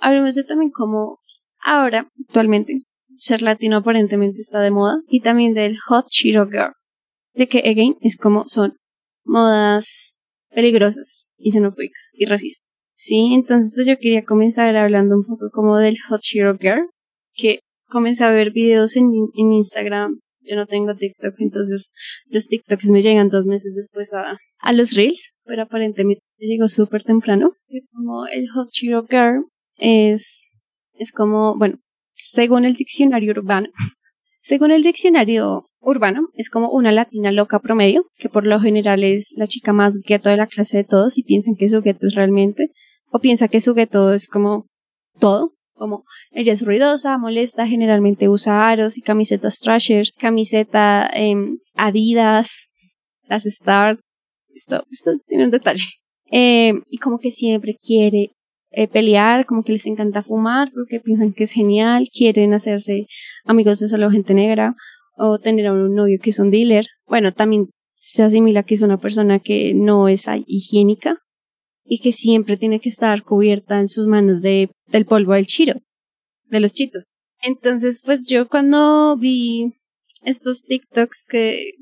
[0.01, 1.19] Hablemos de también cómo
[1.65, 2.83] ahora, actualmente,
[3.17, 6.73] ser latino aparentemente está de moda y también del hot Cheeto girl,
[7.35, 8.77] de que again es como son
[9.25, 10.15] modas
[10.51, 12.83] peligrosas y xenofóbicas y racistas.
[12.95, 16.89] Sí, entonces pues yo quería comenzar hablando un poco como del hot Cheeto girl,
[17.35, 21.93] que comencé a ver videos en, en Instagram yo no tengo TikTok, entonces
[22.27, 27.05] los TikToks me llegan dos meses después a, a los Reels, pero aparentemente llegó súper
[27.05, 27.53] temprano.
[27.93, 29.47] Como el Hot Cheeto Girl
[29.77, 30.51] es,
[30.95, 31.79] es como, bueno,
[32.31, 33.69] según el diccionario urbano,
[34.41, 39.33] según el diccionario urbano, es como una latina loca promedio, que por lo general es
[39.37, 42.15] la chica más gueto de la clase de todos y piensan que su gueto es
[42.15, 42.71] realmente,
[43.11, 44.67] o piensa que su gueto es como
[45.19, 51.35] todo, como ella es ruidosa, molesta, generalmente usa aros y camisetas trashers, camiseta eh,
[51.75, 52.69] Adidas,
[53.27, 53.99] las Star,
[54.55, 55.85] esto, esto tiene un detalle.
[56.31, 58.33] Eh, y como que siempre quiere
[58.73, 63.07] eh, pelear, como que les encanta fumar, porque piensan que es genial, quieren hacerse
[63.45, 64.75] amigos de solo gente negra,
[65.17, 66.87] o tener a un novio que es un dealer.
[67.07, 71.19] Bueno, también se asimila que es una persona que no es higiénica,
[71.85, 75.75] y que siempre tiene que estar cubierta en sus manos de, del polvo del chiro,
[76.45, 77.09] de los chitos.
[77.43, 79.75] Entonces, pues yo cuando vi
[80.23, 81.73] estos TikToks que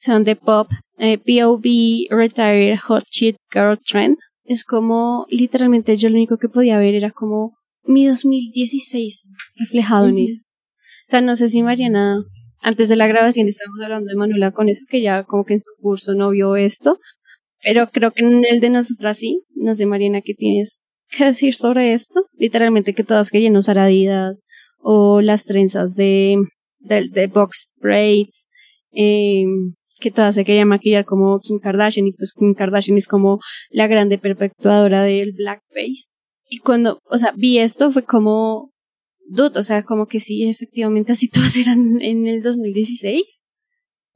[0.00, 6.16] son de pop, eh, POV Retired Hot Shit Girl Trend, es como literalmente yo lo
[6.16, 10.42] único que podía ver era como mi 2016 reflejado en eso.
[10.42, 12.22] O sea, no sé si Mariana,
[12.60, 15.60] antes de la grabación estábamos hablando de Manuela con eso, que ya como que en
[15.60, 16.98] su curso no vio esto,
[17.62, 19.42] pero creo que en el de nosotras sí.
[19.54, 20.80] No sé, Mariana, ¿qué tienes
[21.10, 22.20] que decir sobre esto?
[22.38, 24.46] Literalmente que todas querían usar Adidas
[24.78, 26.36] o las trenzas de,
[26.78, 28.46] de, de box braids,
[28.92, 29.44] eh,
[30.00, 33.40] que todas se querían maquillar como Kim Kardashian y pues Kim Kardashian es como
[33.70, 36.08] la grande perpetuadora del blackface.
[36.48, 38.72] Y cuando, o sea, vi esto fue como,
[39.28, 43.40] dude, o sea, como que sí, efectivamente así todas eran en el 2016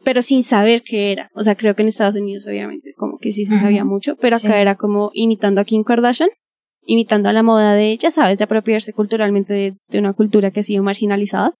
[0.04, 1.30] pero sin saber qué era.
[1.34, 4.36] O sea, creo que en Estados Unidos obviamente como que sí se sabía mucho, pero
[4.36, 6.28] acá era como imitando a Kim Kardashian,
[6.86, 8.38] imitando a la moda de ella, ¿sabes?
[8.38, 11.54] De apropiarse culturalmente de, una cultura que ha sido marginalizada.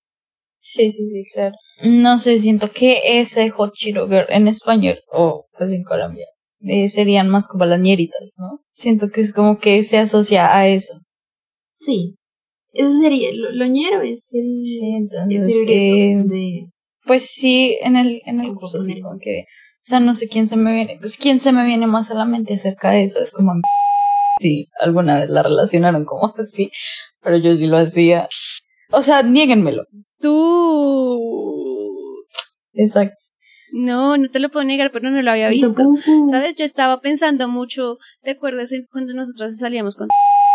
[0.60, 1.56] Sí, sí, sí, claro.
[1.82, 6.26] No sé, siento que ese Hot Chiro Girl en español, o pues en Colombia,
[6.60, 8.60] eh, serían más como las ñeritas, ¿no?
[8.72, 10.94] Siento que es como que se asocia a eso.
[11.76, 12.14] Sí.
[12.72, 14.60] Eso sería, lo, lo ñero es el...
[14.64, 15.64] Sí, entonces...
[15.66, 16.66] de
[17.04, 19.44] pues sí, en el, en el curso sí, que, o
[19.78, 22.24] sea, no sé quién se me viene, pues quién se me viene más a la
[22.24, 23.52] mente acerca de eso, es como,
[24.38, 26.70] sí, alguna vez la relacionaron como así,
[27.22, 28.28] pero yo sí lo hacía.
[28.90, 29.84] O sea, niéguenmelo.
[30.20, 30.83] Tú.
[32.74, 33.16] Exacto.
[33.76, 35.82] No, no te lo puedo negar, pero no lo había visto.
[36.30, 36.54] ¿Sabes?
[36.54, 40.06] Yo estaba pensando mucho, ¿te acuerdas cuando nosotros salíamos con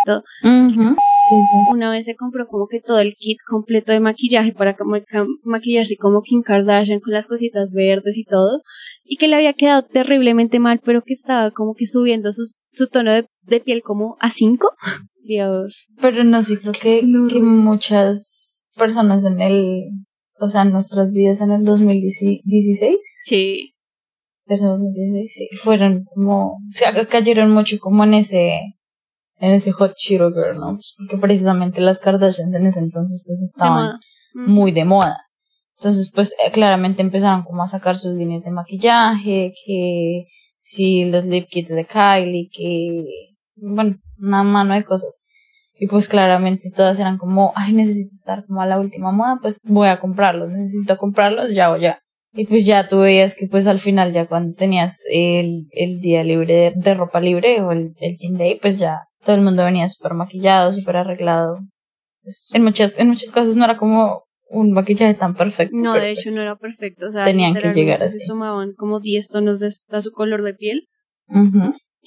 [0.05, 0.23] todo?
[0.45, 1.73] sí, sí.
[1.73, 4.95] Una vez se compró como que todo el kit completo de maquillaje para como
[5.43, 8.61] maquillarse como Kim Kardashian con las cositas verdes y todo,
[9.03, 12.87] y que le había quedado terriblemente mal, pero que estaba como que subiendo su, su
[12.87, 14.71] tono de, de, piel como a 5.
[15.25, 15.87] Dios.
[15.99, 19.83] Pero no, sí creo que, que muchas personas en el
[20.39, 22.95] o sea, nuestras vidas en el 2016.
[23.25, 23.75] Sí.
[24.45, 28.59] Pero 2016, sí, fueron como, o sea, cayeron mucho como en ese,
[29.37, 30.73] en ese Hot Cheeto Girl, ¿no?
[30.73, 33.99] Pues porque precisamente las Kardashians en ese entonces pues estaban
[34.33, 35.17] muy de moda.
[35.77, 40.25] Entonces pues eh, claramente empezaron como a sacar sus líneas de maquillaje, que
[40.57, 43.03] si los lip kits de Kylie, que
[43.55, 45.23] bueno, una mano de cosas.
[45.79, 49.61] Y pues claramente todas eran como, ay, necesito estar como a la última moda, pues
[49.65, 51.99] voy a comprarlos, necesito comprarlos ya o ya.
[52.33, 56.23] Y pues ya tú veías que pues al final ya cuando tenías el, el día
[56.23, 59.87] libre de, ropa libre o el, el King Day, pues ya todo el mundo venía
[59.87, 61.59] súper maquillado, súper arreglado.
[62.21, 65.75] Pues en muchas, en muchos casos no era como un maquillaje tan perfecto.
[65.77, 67.07] No, de hecho pues no era perfecto.
[67.07, 68.19] O sea, tenían que llegar así.
[68.19, 70.87] Se sumaban como 10 tonos de, su color de piel.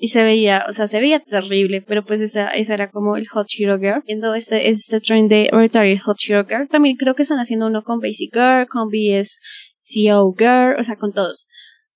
[0.04, 3.28] Y se veía, o sea, se veía terrible, pero pues esa, esa era como el
[3.28, 4.02] Hot Hero Girl.
[4.04, 7.84] Viendo este, este trend de Retired Hot Hero Girl, también creo que están haciendo uno
[7.84, 9.38] con Basic Girl, con BS
[9.80, 11.46] CO Girl, o sea, con todos.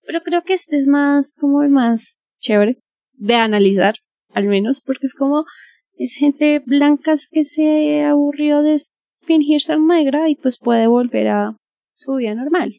[0.07, 2.79] Pero creo que este es más, como el más chévere
[3.15, 3.97] de analizar,
[4.33, 5.45] al menos, porque es como,
[5.97, 8.77] es gente blanca que se aburrió de
[9.19, 11.57] fingir ser negra y pues puede volver a
[11.97, 12.79] su vida normal.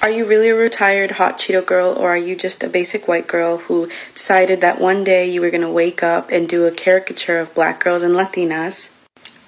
[0.00, 3.26] Are you really a retired hot Cheeto girl, or are you just a basic white
[3.26, 6.70] girl who decided that one day you were going to wake up and do a
[6.70, 8.92] caricature of black girls and Latinas?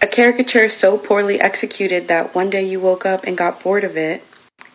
[0.02, 3.96] A caricature so poorly executed that one day you woke up and got bored of
[3.96, 4.24] it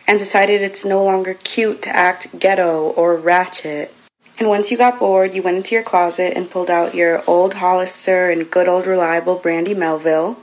[0.08, 3.92] and decided it's no longer cute to act ghetto or ratchet.
[4.38, 7.54] And once you got bored, you went into your closet and pulled out your old
[7.54, 10.38] Hollister and good old reliable Brandy Melville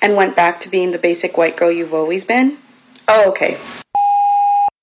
[0.00, 2.56] and went back to being the basic white girl you've always been?
[3.06, 3.58] Oh, okay.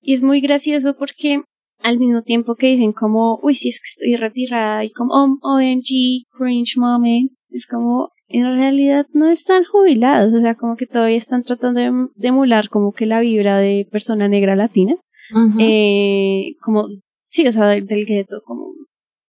[0.06, 1.42] Y es muy gracioso porque
[1.82, 5.56] al mismo tiempo que dicen como, uy, si es que estoy retirada y como, oh,
[5.56, 11.16] OMG, cringe moment, es como, en realidad no están jubilados, o sea, como que todavía
[11.16, 14.94] están tratando de, emular como que la vibra de persona negra latina,
[15.58, 16.86] eh, como,
[17.26, 18.75] sí, o sea, del, del gueto, como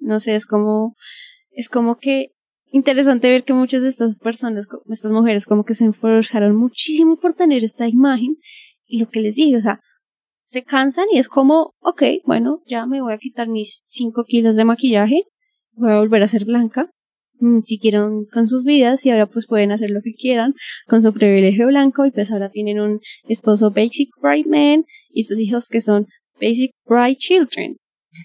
[0.00, 0.96] No sé, es como,
[1.50, 2.32] es como que
[2.70, 7.34] interesante ver que muchas de estas personas, estas mujeres, como que se esforzaron muchísimo por
[7.34, 8.36] tener esta imagen
[8.86, 9.80] y lo que les digo, o sea,
[10.44, 14.56] se cansan y es como, ok, bueno, ya me voy a quitar mis 5 kilos
[14.56, 15.24] de maquillaje,
[15.72, 16.90] voy a volver a ser blanca,
[17.38, 20.54] mm, si quieren con sus vidas y ahora pues pueden hacer lo que quieran
[20.86, 25.38] con su privilegio blanco y pues ahora tienen un esposo Basic Bright Man y sus
[25.38, 26.06] hijos que son
[26.40, 27.76] Basic Bright Children,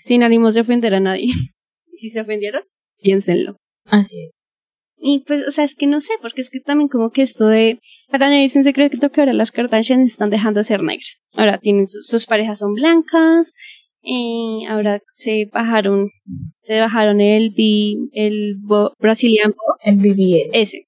[0.01, 1.27] sin ánimos de ofender a nadie.
[1.93, 2.63] Y si se ofendieron,
[3.01, 3.57] piénsenlo.
[3.85, 4.53] Así es.
[4.97, 7.47] Y pues, o sea, es que no sé, porque es que también como que esto
[7.47, 7.77] de...
[8.09, 11.19] Para nadie es un secreto que ahora las Kardashian están dejando de ser negras.
[11.35, 13.53] Ahora tienen sus, parejas son blancas,
[14.69, 16.09] ahora se bajaron,
[16.59, 18.55] se bajaron el B, el
[18.97, 19.55] brasiliano.
[19.83, 20.51] El BBL.
[20.53, 20.87] Ese.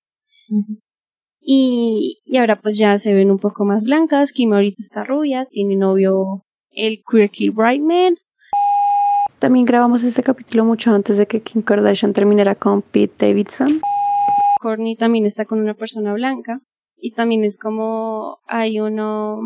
[1.41, 4.31] y, y ahora pues ya se ven un poco más blancas.
[4.31, 8.15] Kim ahorita está rubia, tiene novio el Quirky Brightman.
[9.45, 13.79] También grabamos este capítulo mucho antes de que Kim Kardashian terminara con Pete Davidson.
[14.59, 16.61] Courtney también está con una persona blanca
[16.97, 19.39] y también es como hay uno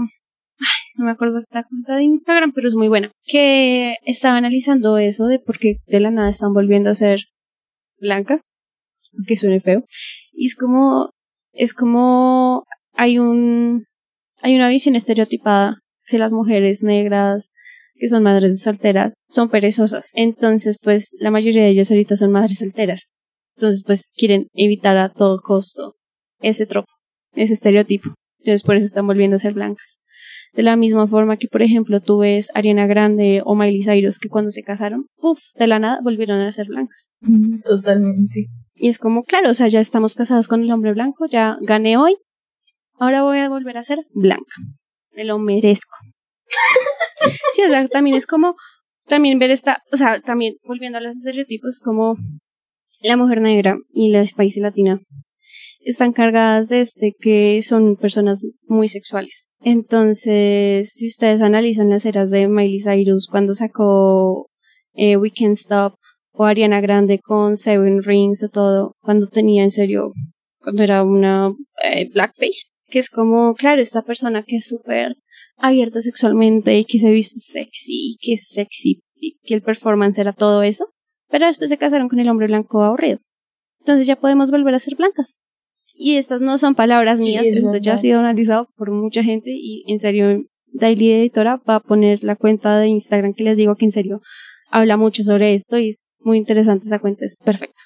[0.96, 5.26] no me acuerdo esta cuenta de Instagram, pero es muy buena, que estaba analizando eso
[5.26, 7.26] de por qué de la nada están volviendo a ser
[8.00, 8.54] blancas,
[9.28, 9.84] que suene feo,
[10.32, 11.10] y es como,
[11.52, 13.84] es como hay un,
[14.42, 17.52] hay una visión estereotipada que las mujeres negras
[18.00, 20.12] que son madres solteras, son perezosas.
[20.16, 23.10] Entonces, pues la mayoría de ellas ahorita son madres solteras.
[23.58, 25.96] Entonces, pues quieren evitar a todo costo
[26.40, 26.92] ese tropo,
[27.34, 28.14] ese estereotipo.
[28.40, 29.98] Entonces, por eso están volviendo a ser blancas.
[30.54, 34.30] De la misma forma que, por ejemplo, tú ves Ariana Grande o Miley Cyrus que
[34.30, 37.10] cuando se casaron, puff, de la nada volvieron a ser blancas.
[37.64, 38.48] Totalmente.
[38.74, 41.98] Y es como, claro, o sea, ya estamos casadas con el hombre blanco, ya gané
[41.98, 42.16] hoy,
[42.98, 44.56] ahora voy a volver a ser blanca.
[45.16, 45.96] Me lo merezco.
[47.54, 48.56] sí, o sea, también es como,
[49.08, 52.16] también ver esta, o sea, también volviendo a los estereotipos, como
[53.02, 55.00] la mujer negra y la Spicy latina
[55.82, 59.48] están cargadas de este que son personas muy sexuales.
[59.62, 64.50] Entonces, si ustedes analizan las eras de Miley Cyrus cuando sacó
[64.94, 65.96] eh, We Can't Stop
[66.32, 70.12] o Ariana Grande con Seven Rings o todo, cuando tenía en serio,
[70.60, 71.54] cuando era una
[71.84, 75.16] eh, blackface, que es como, claro, esta persona que es súper
[75.60, 80.34] abierta sexualmente y que se viste sexy, que es sexy y que el performance era
[80.34, 80.90] todo eso,
[81.30, 83.20] pero después se casaron con el hombre blanco aburrido.
[83.80, 85.36] Entonces ya podemos volver a ser blancas.
[85.94, 89.84] Y estas no son palabras mías, esto ya ha sido analizado por mucha gente y
[89.88, 93.86] en serio Daily Editora va a poner la cuenta de Instagram que les digo que
[93.86, 94.22] en serio
[94.72, 97.82] habla mucho sobre esto y es muy interesante esa cuenta, es perfecta.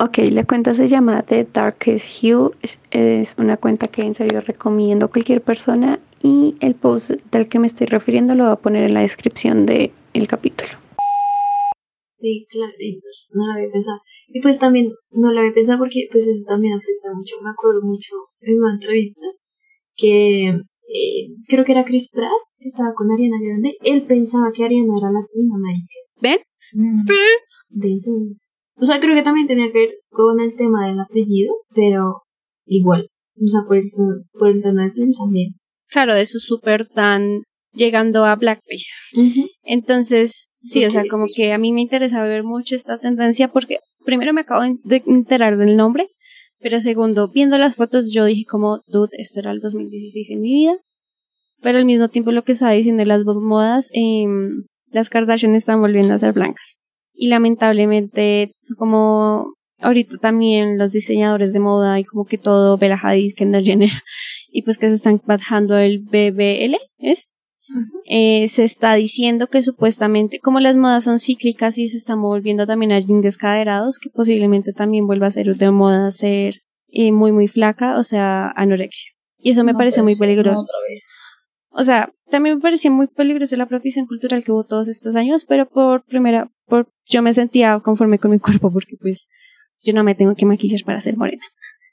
[0.00, 4.40] Ok, la cuenta se llama The Darkest Hue, es, es una cuenta que en serio
[4.40, 8.56] recomiendo a cualquier persona y el post del que me estoy refiriendo lo voy a
[8.56, 9.92] poner en la descripción del
[10.28, 10.70] capítulo.
[12.10, 14.00] Sí, claro, pues no lo había pensado.
[14.26, 17.36] Y pues también no lo había pensado porque pues eso también afecta mucho.
[17.42, 19.26] Me acuerdo mucho en una entrevista
[19.94, 23.76] que eh, creo que era Chris Pratt, que estaba con Ariana Grande.
[23.82, 25.94] Él pensaba que Ariana era Latinoamérica.
[26.20, 26.38] ¿Ven?
[26.72, 27.04] Mm.
[27.68, 27.98] De
[28.80, 32.22] O sea, creo que también tenía que ver con el tema del apellido, pero
[32.66, 33.08] igual.
[33.36, 33.90] O sea, por el,
[34.32, 35.54] por el tono de piel también.
[35.90, 37.40] Claro, de su súper tan
[37.72, 38.92] llegando a blackface.
[39.62, 43.78] Entonces, sí, o sea, como que a mí me interesa ver mucho esta tendencia porque
[44.04, 46.08] primero me acabo de enterar del nombre,
[46.60, 50.52] pero segundo, viendo las fotos yo dije como, dude, esto era el 2016 en mi
[50.52, 50.76] vida.
[51.60, 54.26] Pero al mismo tiempo lo que estaba diciendo las modas, eh,
[54.90, 56.76] las Kardashian están volviendo a ser blancas.
[57.12, 63.34] Y lamentablemente, como ahorita también los diseñadores de moda y como que todo Bella Hadid,
[63.34, 63.90] Kendall Jenner,
[64.50, 67.30] y pues que se están bajando el BBL, ¿es?
[68.06, 72.66] Eh, se está diciendo que supuestamente, como las modas son cíclicas y se están volviendo
[72.66, 77.32] también a jeans descaderados, que posiblemente también vuelva a ser de moda ser eh, muy,
[77.32, 79.10] muy flaca, o sea, anorexia.
[79.36, 80.64] Y eso me parece muy peligroso.
[81.70, 85.44] O sea, también me parecía muy peligroso la apropiación cultural que hubo todos estos años,
[85.44, 89.28] pero por primera, por, yo me sentía conforme con mi cuerpo porque pues
[89.82, 91.44] yo no me tengo que maquillar para ser morena.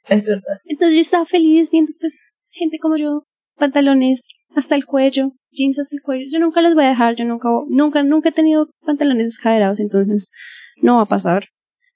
[0.08, 0.60] Es verdad.
[0.64, 2.22] Entonces yo estaba feliz viendo pues
[2.56, 3.24] gente como yo,
[3.58, 4.22] pantalones
[4.56, 6.26] hasta el cuello, jeans hasta el cuello.
[6.32, 10.30] Yo nunca los voy a dejar, yo nunca, nunca, nunca he tenido pantalones descaderados, entonces
[10.82, 11.46] no va a pasar.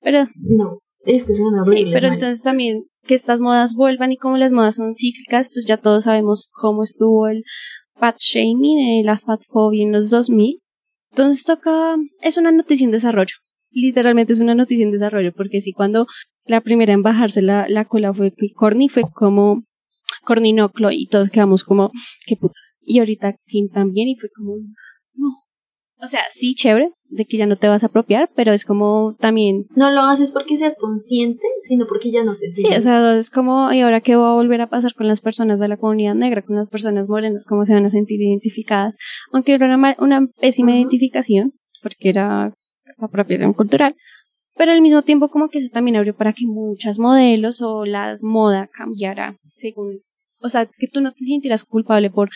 [0.01, 4.37] Pero no, es que son Sí, pero entonces también que estas modas vuelvan y como
[4.37, 7.43] las modas son cíclicas, pues ya todos sabemos cómo estuvo el
[7.93, 10.59] fat shaming, eh, la fat phobia en los 2000.
[11.11, 13.35] Entonces toca, es una noticia en desarrollo.
[13.71, 16.07] Literalmente es una noticia en desarrollo, porque si cuando
[16.45, 19.63] la primera en bajarse la, la cola fue Corny, fue como
[20.29, 21.91] Corninoclo y todos quedamos como,
[22.27, 22.75] qué putos.
[22.81, 24.57] Y ahorita Kim también y fue como,
[25.15, 25.29] no.
[26.01, 29.15] O sea, sí, chévere, de que ya no te vas a apropiar, pero es como
[29.19, 29.65] también...
[29.75, 33.31] No lo haces porque seas consciente, sino porque ya no te Sí, o sea, es
[33.31, 36.13] como, ¿y ahora qué va a volver a pasar con las personas de la comunidad
[36.13, 37.47] negra, con las personas morenas?
[37.47, 38.97] ¿Cómo se van a sentir identificadas?
[39.33, 42.53] Aunque era una, una pésima identificación, porque era
[42.99, 43.95] apropiación cultural,
[44.55, 48.17] pero al mismo tiempo como que eso también abrió para que muchas modelos o la
[48.21, 50.01] moda cambiara según
[50.41, 52.29] o sea, que tú no te sintieras culpable por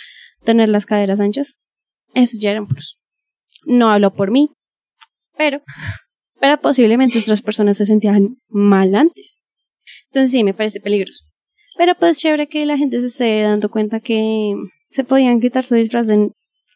[0.43, 1.53] tener las caderas anchas,
[2.13, 2.67] eso ya era un.
[3.65, 4.51] No hablo por mí,
[5.37, 5.61] pero,
[6.39, 9.39] pero posiblemente otras personas se sentían mal antes.
[10.07, 11.25] Entonces sí, me parece peligroso.
[11.77, 14.55] Pero pues chévere que la gente se esté dando cuenta que
[14.91, 16.31] se podían quitar su disfraz de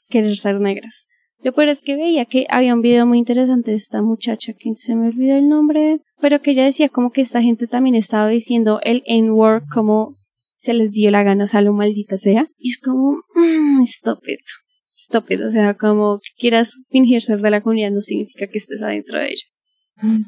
[0.09, 1.07] querer ser negras.
[1.43, 4.73] Yo por es que veía que había un video muy interesante de esta muchacha que
[4.75, 8.27] se me olvidó el nombre, pero que ella decía como que esta gente también estaba
[8.27, 10.17] diciendo el N-word como
[10.57, 12.49] se les dio la gana, o sea, lo maldita sea.
[12.57, 14.41] Y es como, mmm, stop it,
[14.89, 15.41] stop it.
[15.41, 19.19] O sea, como que quieras fingir ser de la comunidad no significa que estés adentro
[19.19, 20.27] de ella.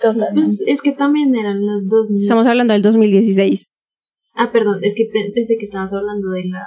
[0.00, 0.34] Totalmente.
[0.34, 2.10] Pues es que también eran los dos.
[2.18, 3.70] Estamos hablando del 2016.
[4.34, 6.66] Ah, perdón, es que pensé que estabas hablando de la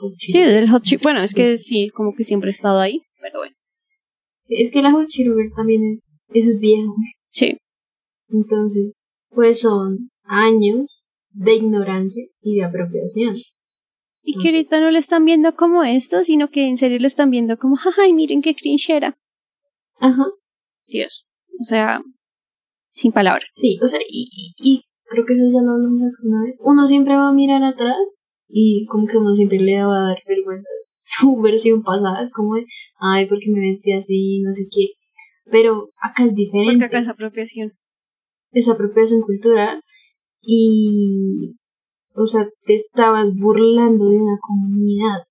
[0.00, 1.02] Hot Sí, del Hot Chip.
[1.02, 3.54] Bueno, es que sí, como que siempre he estado ahí, pero bueno.
[4.40, 6.94] Sí, es que la Hot Chip también es, eso es viejo.
[7.28, 7.56] Sí.
[8.28, 8.92] Entonces,
[9.30, 10.97] pues son años
[11.38, 13.36] de ignorancia y de apropiación.
[14.22, 17.30] Y que ahorita no lo están viendo como esto, sino que en serio lo están
[17.30, 19.16] viendo como, ay, miren qué cringe era.
[20.00, 20.26] Ajá.
[20.86, 21.26] Dios.
[21.60, 22.02] O sea,
[22.90, 23.48] sin palabras.
[23.52, 26.60] Sí, o sea, y, y, creo que eso ya lo hablamos una vez.
[26.62, 27.96] Uno siempre va a mirar atrás
[28.48, 30.68] y como que uno siempre le va a dar vergüenza
[31.00, 32.20] su versión pasada.
[32.20, 32.66] Es como de,
[32.98, 34.88] ay, porque me vestí así, no sé qué.
[35.50, 36.72] Pero acá es diferente.
[36.72, 37.72] Porque acá es apropiación.
[38.50, 39.80] Es apropiación cultural
[40.40, 41.56] y,
[42.14, 45.24] o sea, te estabas burlando de una comunidad,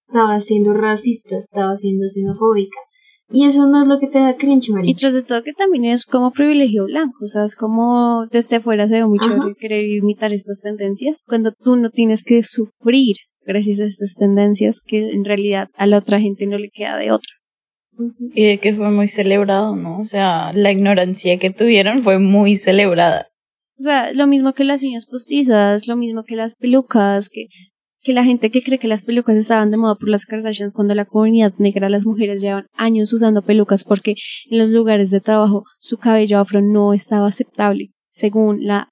[0.00, 2.76] estabas siendo racista, estabas siendo xenofóbica,
[3.32, 4.90] Y eso no es lo que te da cringe, María.
[4.90, 8.56] Y tras de todo que también es como privilegio blanco, o sea, es como desde
[8.56, 13.16] afuera se ve muy chévere querer imitar estas tendencias, cuando tú no tienes que sufrir
[13.46, 17.12] gracias a estas tendencias que en realidad a la otra gente no le queda de
[17.12, 17.32] otra.
[18.34, 19.98] Y de que fue muy celebrado, ¿no?
[19.98, 23.28] O sea, la ignorancia que tuvieron fue muy celebrada.
[23.80, 27.48] O sea, lo mismo que las uñas postizas, lo mismo que las pelucas, que
[28.02, 30.94] que la gente que cree que las pelucas estaban de moda por las Kardashians cuando
[30.94, 34.14] la comunidad negra, las mujeres llevan años usando pelucas porque
[34.50, 38.88] en los lugares de trabajo su cabello afro no estaba aceptable según la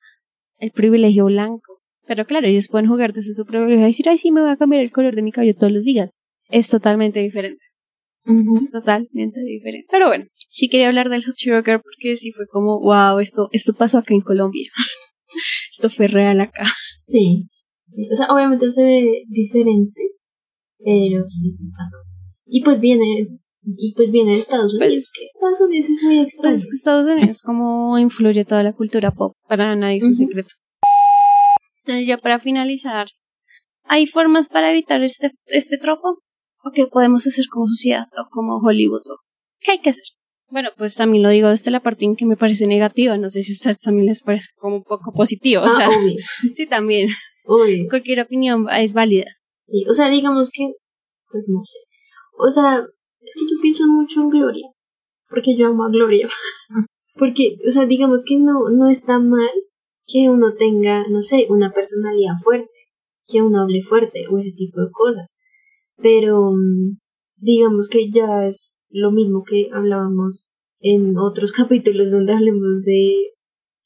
[0.58, 1.80] el privilegio blanco.
[2.06, 4.56] Pero claro, ellos pueden jugar desde su privilegio y decir, ay, sí, me voy a
[4.56, 6.18] cambiar el color de mi cabello todos los días.
[6.48, 7.64] Es totalmente diferente.
[8.54, 9.86] Es totalmente diferente.
[9.90, 13.74] Pero bueno, sí quería hablar del Hot Girl porque sí fue como, wow, esto, esto
[13.74, 14.70] pasó acá en Colombia.
[15.70, 16.64] esto fue real acá.
[16.96, 17.48] Sí.
[17.86, 20.00] Sí, o sea, obviamente se ve diferente,
[20.78, 21.96] pero sí, sí pasó.
[22.44, 23.28] Y pues viene,
[23.62, 24.94] y pues viene de Estados Unidos.
[24.94, 26.42] Pues, Estados Unidos es muy extraño.
[26.42, 30.16] Pues es que Estados Unidos como influye toda la cultura pop, para nadie es un
[30.16, 30.50] secreto.
[31.78, 33.06] Entonces ya para finalizar,
[33.84, 36.18] ¿hay formas para evitar este, este tropo?
[36.62, 39.00] ¿O qué podemos hacer como sociedad o como Hollywood?
[39.06, 39.16] ¿O
[39.60, 40.04] ¿Qué hay que hacer?
[40.50, 43.16] Bueno, pues también lo digo desde la parte en que me parece negativa.
[43.18, 45.62] No sé si a ustedes también les parece como un poco positivo.
[45.62, 46.16] O Ah, sea, obvio.
[46.56, 47.08] sí, también.
[47.44, 47.86] Obvio.
[47.88, 49.26] Cualquier opinión es válida.
[49.56, 50.72] Sí, o sea, digamos que,
[51.30, 51.78] pues no sé.
[52.38, 52.84] O sea,
[53.20, 54.66] es que yo pienso mucho en Gloria,
[55.28, 56.28] porque yo amo a Gloria.
[57.14, 59.50] porque, o sea, digamos que no, no está mal
[60.06, 62.70] que uno tenga, no sé, una personalidad fuerte,
[63.26, 65.38] que uno hable fuerte o ese tipo de cosas.
[66.00, 66.96] Pero, mm,
[67.36, 70.44] digamos que ya es lo mismo que hablábamos
[70.80, 73.32] en otros capítulos donde hablemos de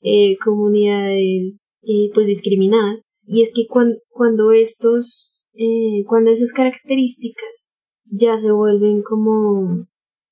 [0.03, 3.11] eh, comunidades eh, pues discriminadas.
[3.25, 7.73] Y es que cuan- cuando estos eh, cuando esas características
[8.07, 9.87] ya se vuelven como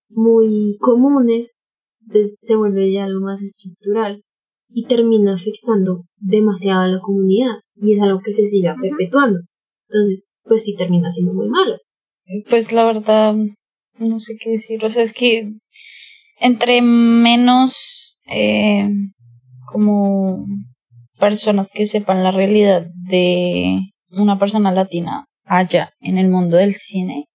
[0.08, 1.60] muy comunes
[2.02, 4.22] entonces se vuelve ya algo más estructural
[4.70, 9.40] y termina afectando demasiado a la comunidad y es algo que se siga perpetuando.
[9.88, 11.76] Entonces pues sí termina siendo muy malo.
[12.48, 13.34] Pues la verdad,
[14.00, 14.84] no sé qué decir.
[14.84, 15.52] O sea, es que
[16.38, 18.88] entre menos eh,
[19.66, 20.46] como
[21.18, 23.78] personas que sepan la realidad de
[24.10, 27.26] una persona latina haya en el mundo del cine,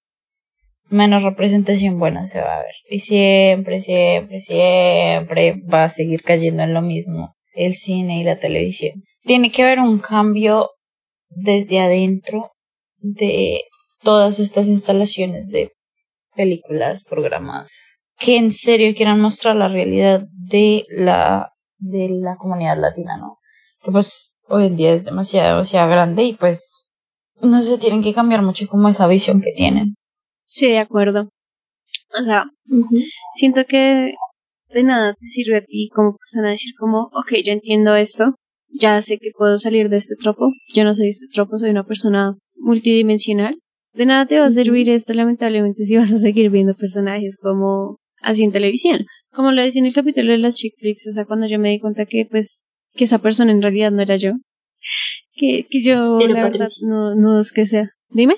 [0.90, 2.76] menos representación buena se va a ver.
[2.90, 8.40] Y siempre, siempre, siempre va a seguir cayendo en lo mismo el cine y la
[8.40, 9.02] televisión.
[9.24, 10.72] Tiene que haber un cambio
[11.30, 12.52] desde adentro
[12.98, 13.62] de
[14.04, 15.72] todas estas instalaciones de
[16.36, 23.18] películas, programas que en serio quieran mostrar la realidad de la de la comunidad latina,
[23.18, 23.38] ¿no?
[23.84, 26.92] Que pues hoy en día es demasiado, demasiado grande y pues
[27.42, 29.96] no sé, tienen que cambiar mucho como esa visión que tienen.
[30.46, 31.30] Sí, de acuerdo.
[32.20, 32.46] O sea,
[33.36, 34.14] siento que
[34.70, 38.36] de nada te sirve a ti como persona decir como, ok, ya entiendo esto,
[38.70, 41.86] ya sé que puedo salir de este tropo, yo no soy este tropo, soy una
[41.86, 43.60] persona multidimensional.
[43.96, 47.98] De nada te va a servir esto, lamentablemente, si vas a seguir viendo personajes como
[48.22, 49.06] así en televisión.
[49.32, 51.70] Como lo decía en el capítulo de las chick flicks, o sea, cuando yo me
[51.70, 52.62] di cuenta que, pues,
[52.94, 54.34] que esa persona en realidad no era yo.
[55.34, 57.90] Que, que yo, Era la verdad, no, no es que sea.
[58.10, 58.36] Dime.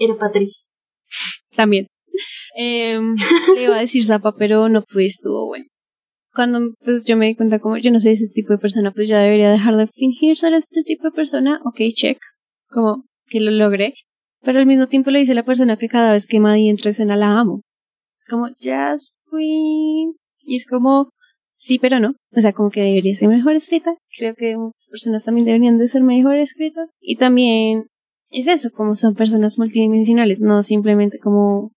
[0.00, 0.62] era Patricia
[1.54, 1.86] También.
[2.56, 3.16] Em,
[3.54, 5.66] le iba a decir Zapa, pero no pude, estuvo bueno.
[6.32, 9.08] Cuando pues, yo me di cuenta como yo no soy ese tipo de persona, pues
[9.08, 11.60] ya debería dejar de fingir ser este tipo de persona.
[11.64, 12.18] Ok, check.
[12.68, 13.94] Como que lo logré.
[14.42, 17.16] Pero al mismo tiempo le dice la persona que cada vez que Maddie entra escena
[17.16, 17.62] la amo.
[18.14, 20.14] Es como, Jazz Queen.
[20.42, 21.10] Y es como,
[21.56, 22.14] sí, pero no.
[22.34, 23.94] O sea, como que debería ser mejor escrita.
[24.16, 26.96] Creo que muchas personas también deberían de ser mejor escritas.
[27.00, 27.86] Y también
[28.30, 31.72] es eso, como son personas multidimensionales, no simplemente como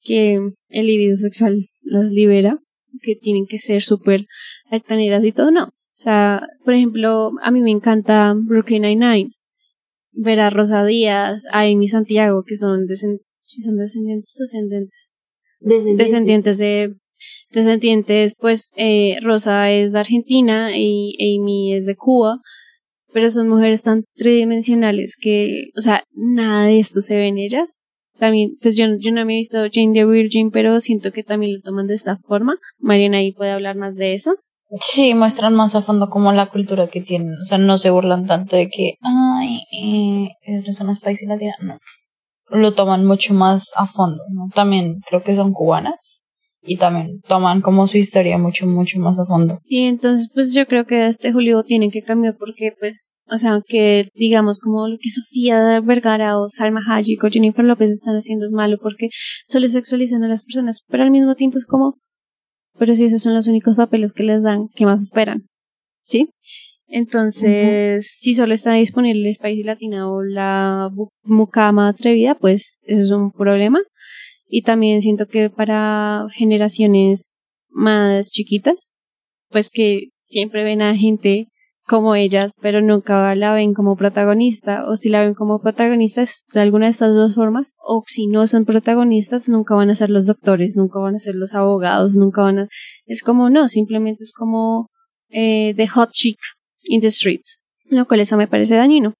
[0.00, 2.58] que el libido sexual las libera,
[3.02, 4.26] que tienen que ser súper
[4.70, 5.64] altaneras y todo, no.
[5.64, 9.32] O sea, por ejemplo, a mí me encanta Brooklyn Nine-Nine.
[10.12, 15.10] Ver a Rosa Díaz, a Amy Santiago, que son, descend ¿sí son descendientes o ascendentes.
[15.60, 16.06] Descendientes.
[16.06, 16.94] Descendientes de
[17.50, 22.40] descendientes, pues eh, Rosa es de Argentina y Amy es de Cuba,
[23.12, 27.76] pero son mujeres tan tridimensionales que, o sea, nada de esto se ve en ellas.
[28.18, 31.54] También, pues yo, yo no me he visto Jane the Virgin, pero siento que también
[31.54, 32.58] lo toman de esta forma.
[32.78, 34.36] Mariana ahí puede hablar más de eso.
[34.80, 37.34] Sí, muestran más a fondo como la cultura que tienen.
[37.40, 41.54] O sea, no se burlan tanto de que, ay, eh, eres una spicy latina.
[41.60, 41.78] No.
[42.50, 44.48] Lo toman mucho más a fondo, ¿no?
[44.54, 46.22] También creo que son cubanas.
[46.62, 49.58] y también toman como su historia mucho, mucho más a fondo.
[49.64, 53.60] Sí, entonces pues yo creo que este Julio tienen que cambiar porque pues, o sea,
[53.66, 58.46] que digamos como lo que Sofía Vergara o Salma Hayek o Jennifer López están haciendo
[58.46, 59.08] es malo porque
[59.46, 61.96] solo sexualizan a las personas, pero al mismo tiempo es como,
[62.80, 65.46] pero si esos son los únicos papeles que les dan, ¿qué más esperan?
[66.02, 66.30] ¿Sí?
[66.86, 70.90] Entonces, si solo está disponible el país latina o la
[71.22, 73.82] mucama atrevida, pues eso es un problema.
[74.48, 78.90] Y también siento que para generaciones más chiquitas,
[79.50, 81.48] pues que siempre ven a gente
[81.90, 86.60] como ellas, pero nunca la ven como protagonista, o si la ven como protagonistas de
[86.60, 90.26] alguna de estas dos formas, o si no son protagonistas, nunca van a ser los
[90.26, 92.68] doctores, nunca van a ser los abogados, nunca van a...
[93.06, 94.88] Es como, no, simplemente es como
[95.30, 96.38] eh, the hot chick
[96.84, 99.14] in the streets, lo cual eso me parece dañino.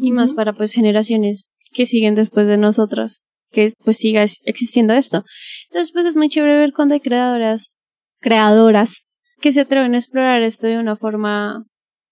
[0.00, 5.22] Y más para pues generaciones que siguen después de nosotras, que pues siga existiendo esto.
[5.70, 7.70] Entonces pues es muy chévere ver cuando hay creadoras,
[8.18, 9.02] creadoras
[9.40, 11.67] que se atreven a explorar esto de una forma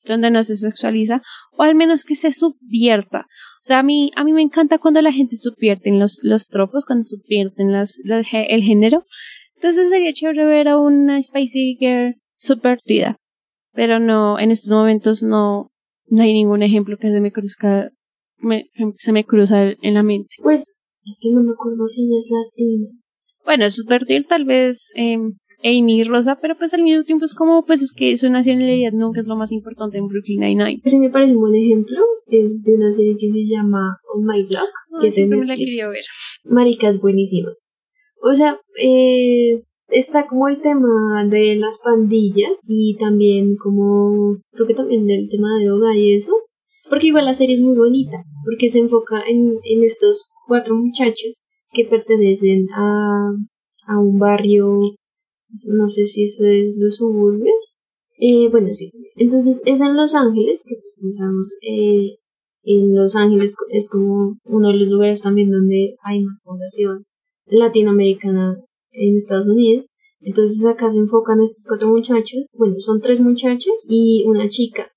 [0.06, 3.20] donde no se sexualiza o al menos que se subvierta.
[3.20, 6.84] O sea, a mí, a mí me encanta cuando la gente subvierte los, los tropos,
[6.84, 9.04] cuando subvierten las, el género.
[9.56, 13.16] Entonces sería chévere ver a una Spicy Girl subvertida.
[13.72, 15.70] Pero no, en estos momentos no,
[16.06, 17.90] no hay ningún ejemplo que se me cruzca,
[18.38, 20.36] me, se me cruza en la mente.
[20.42, 22.88] Pues es que no me acuerdo si es latina.
[23.44, 25.18] Bueno, subvertir tal vez eh,
[25.66, 29.20] Amy Rosa, pero pues al mismo tiempo es como, pues es que su nacionalidad nunca
[29.20, 30.82] es lo más importante en Brooklyn Nine-Nine.
[30.84, 31.98] Ese me parece un buen ejemplo,
[32.28, 34.68] es de una serie que se llama Oh My Block.
[35.00, 36.04] que siempre me la quería ver.
[36.44, 37.52] Marica es buenísima.
[38.22, 44.74] O sea, eh, está como el tema de las pandillas y también como, creo que
[44.74, 46.32] también del tema de droga y eso.
[46.88, 51.34] Porque igual la serie es muy bonita, porque se enfoca en, en estos cuatro muchachos
[51.72, 53.30] que pertenecen a,
[53.88, 54.80] a un barrio,
[55.68, 57.76] no sé si eso es los suburbios.
[58.18, 58.90] Eh, bueno, sí.
[59.16, 62.18] Entonces es en Los Ángeles, que pensamos, eh,
[62.62, 67.04] en Los Ángeles es como uno de los lugares también donde hay más población
[67.46, 68.56] latinoamericana
[68.92, 69.86] en Estados Unidos.
[70.20, 74.90] Entonces acá se enfocan estos cuatro muchachos, bueno, son tres muchachos y una chica,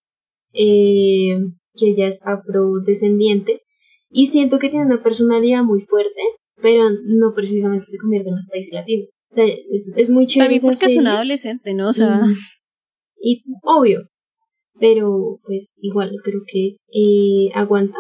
[0.54, 1.36] eh,
[1.76, 3.62] que ella es afrodescendiente,
[4.10, 6.22] y siento que tiene una personalidad muy fuerte,
[6.62, 9.06] pero no precisamente se convierte en un país latino.
[9.36, 10.60] Es, muy chévere.
[10.60, 11.90] También porque es un adolescente, ¿no?
[11.90, 12.22] O sea.
[13.22, 14.08] Y, obvio.
[14.80, 17.98] Pero, pues, igual creo que eh, aguanta.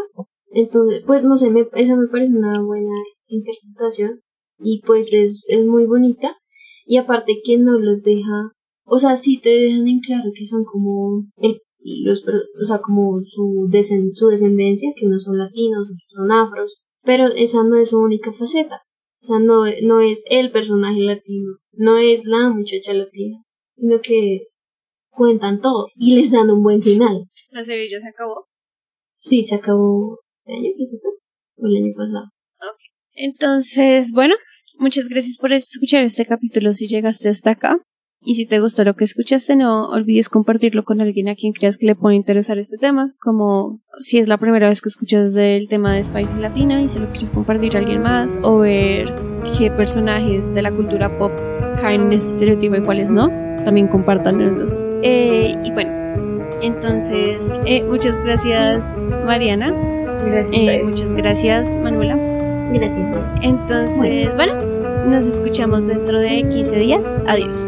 [0.52, 2.94] Entonces, pues, no sé, me, esa me parece una buena
[3.28, 4.22] interpretación.
[4.60, 6.38] Y pues es, es muy bonita.
[6.86, 8.52] Y aparte que no los deja.
[8.86, 13.22] O sea, sí te dejan en claro que son como el los, o sea, como
[13.24, 13.70] su,
[14.14, 18.82] su descendencia, que unos son latinos, son afros, pero esa no es su única faceta.
[19.22, 23.43] O sea, no, no es el personaje latino, no es la muchacha latina,
[23.76, 24.47] sino que
[25.09, 27.26] cuentan todo y les dan un buen final.
[27.51, 28.47] ¿La serie ya se acabó?
[29.15, 30.70] Sí, se acabó este año,
[31.57, 32.26] o el año pasado.
[32.61, 32.80] Ok.
[33.11, 34.36] Entonces, bueno,
[34.78, 37.78] muchas gracias por escuchar este capítulo si llegaste hasta acá.
[38.22, 41.78] Y si te gustó lo que escuchaste, no olvides compartirlo con alguien a quien creas
[41.78, 45.70] que le pueda interesar este tema, como si es la primera vez que escuchas del
[45.70, 49.13] tema de Spicy Latina y si lo quieres compartir a alguien más, o ver
[49.57, 51.32] qué personajes de la cultura pop
[51.82, 53.30] caen en este estereotipo y cuáles no,
[53.63, 54.76] también compártanlos.
[55.01, 55.99] Eh, y bueno,
[56.61, 59.72] entonces, eh, muchas gracias Mariana.
[60.26, 60.51] Gracias.
[60.53, 62.17] Eh, muchas gracias Manuela.
[62.74, 63.17] Gracias.
[63.41, 64.53] Entonces, bueno,
[65.07, 67.17] nos escuchamos dentro de 15 días.
[67.26, 67.67] Adiós.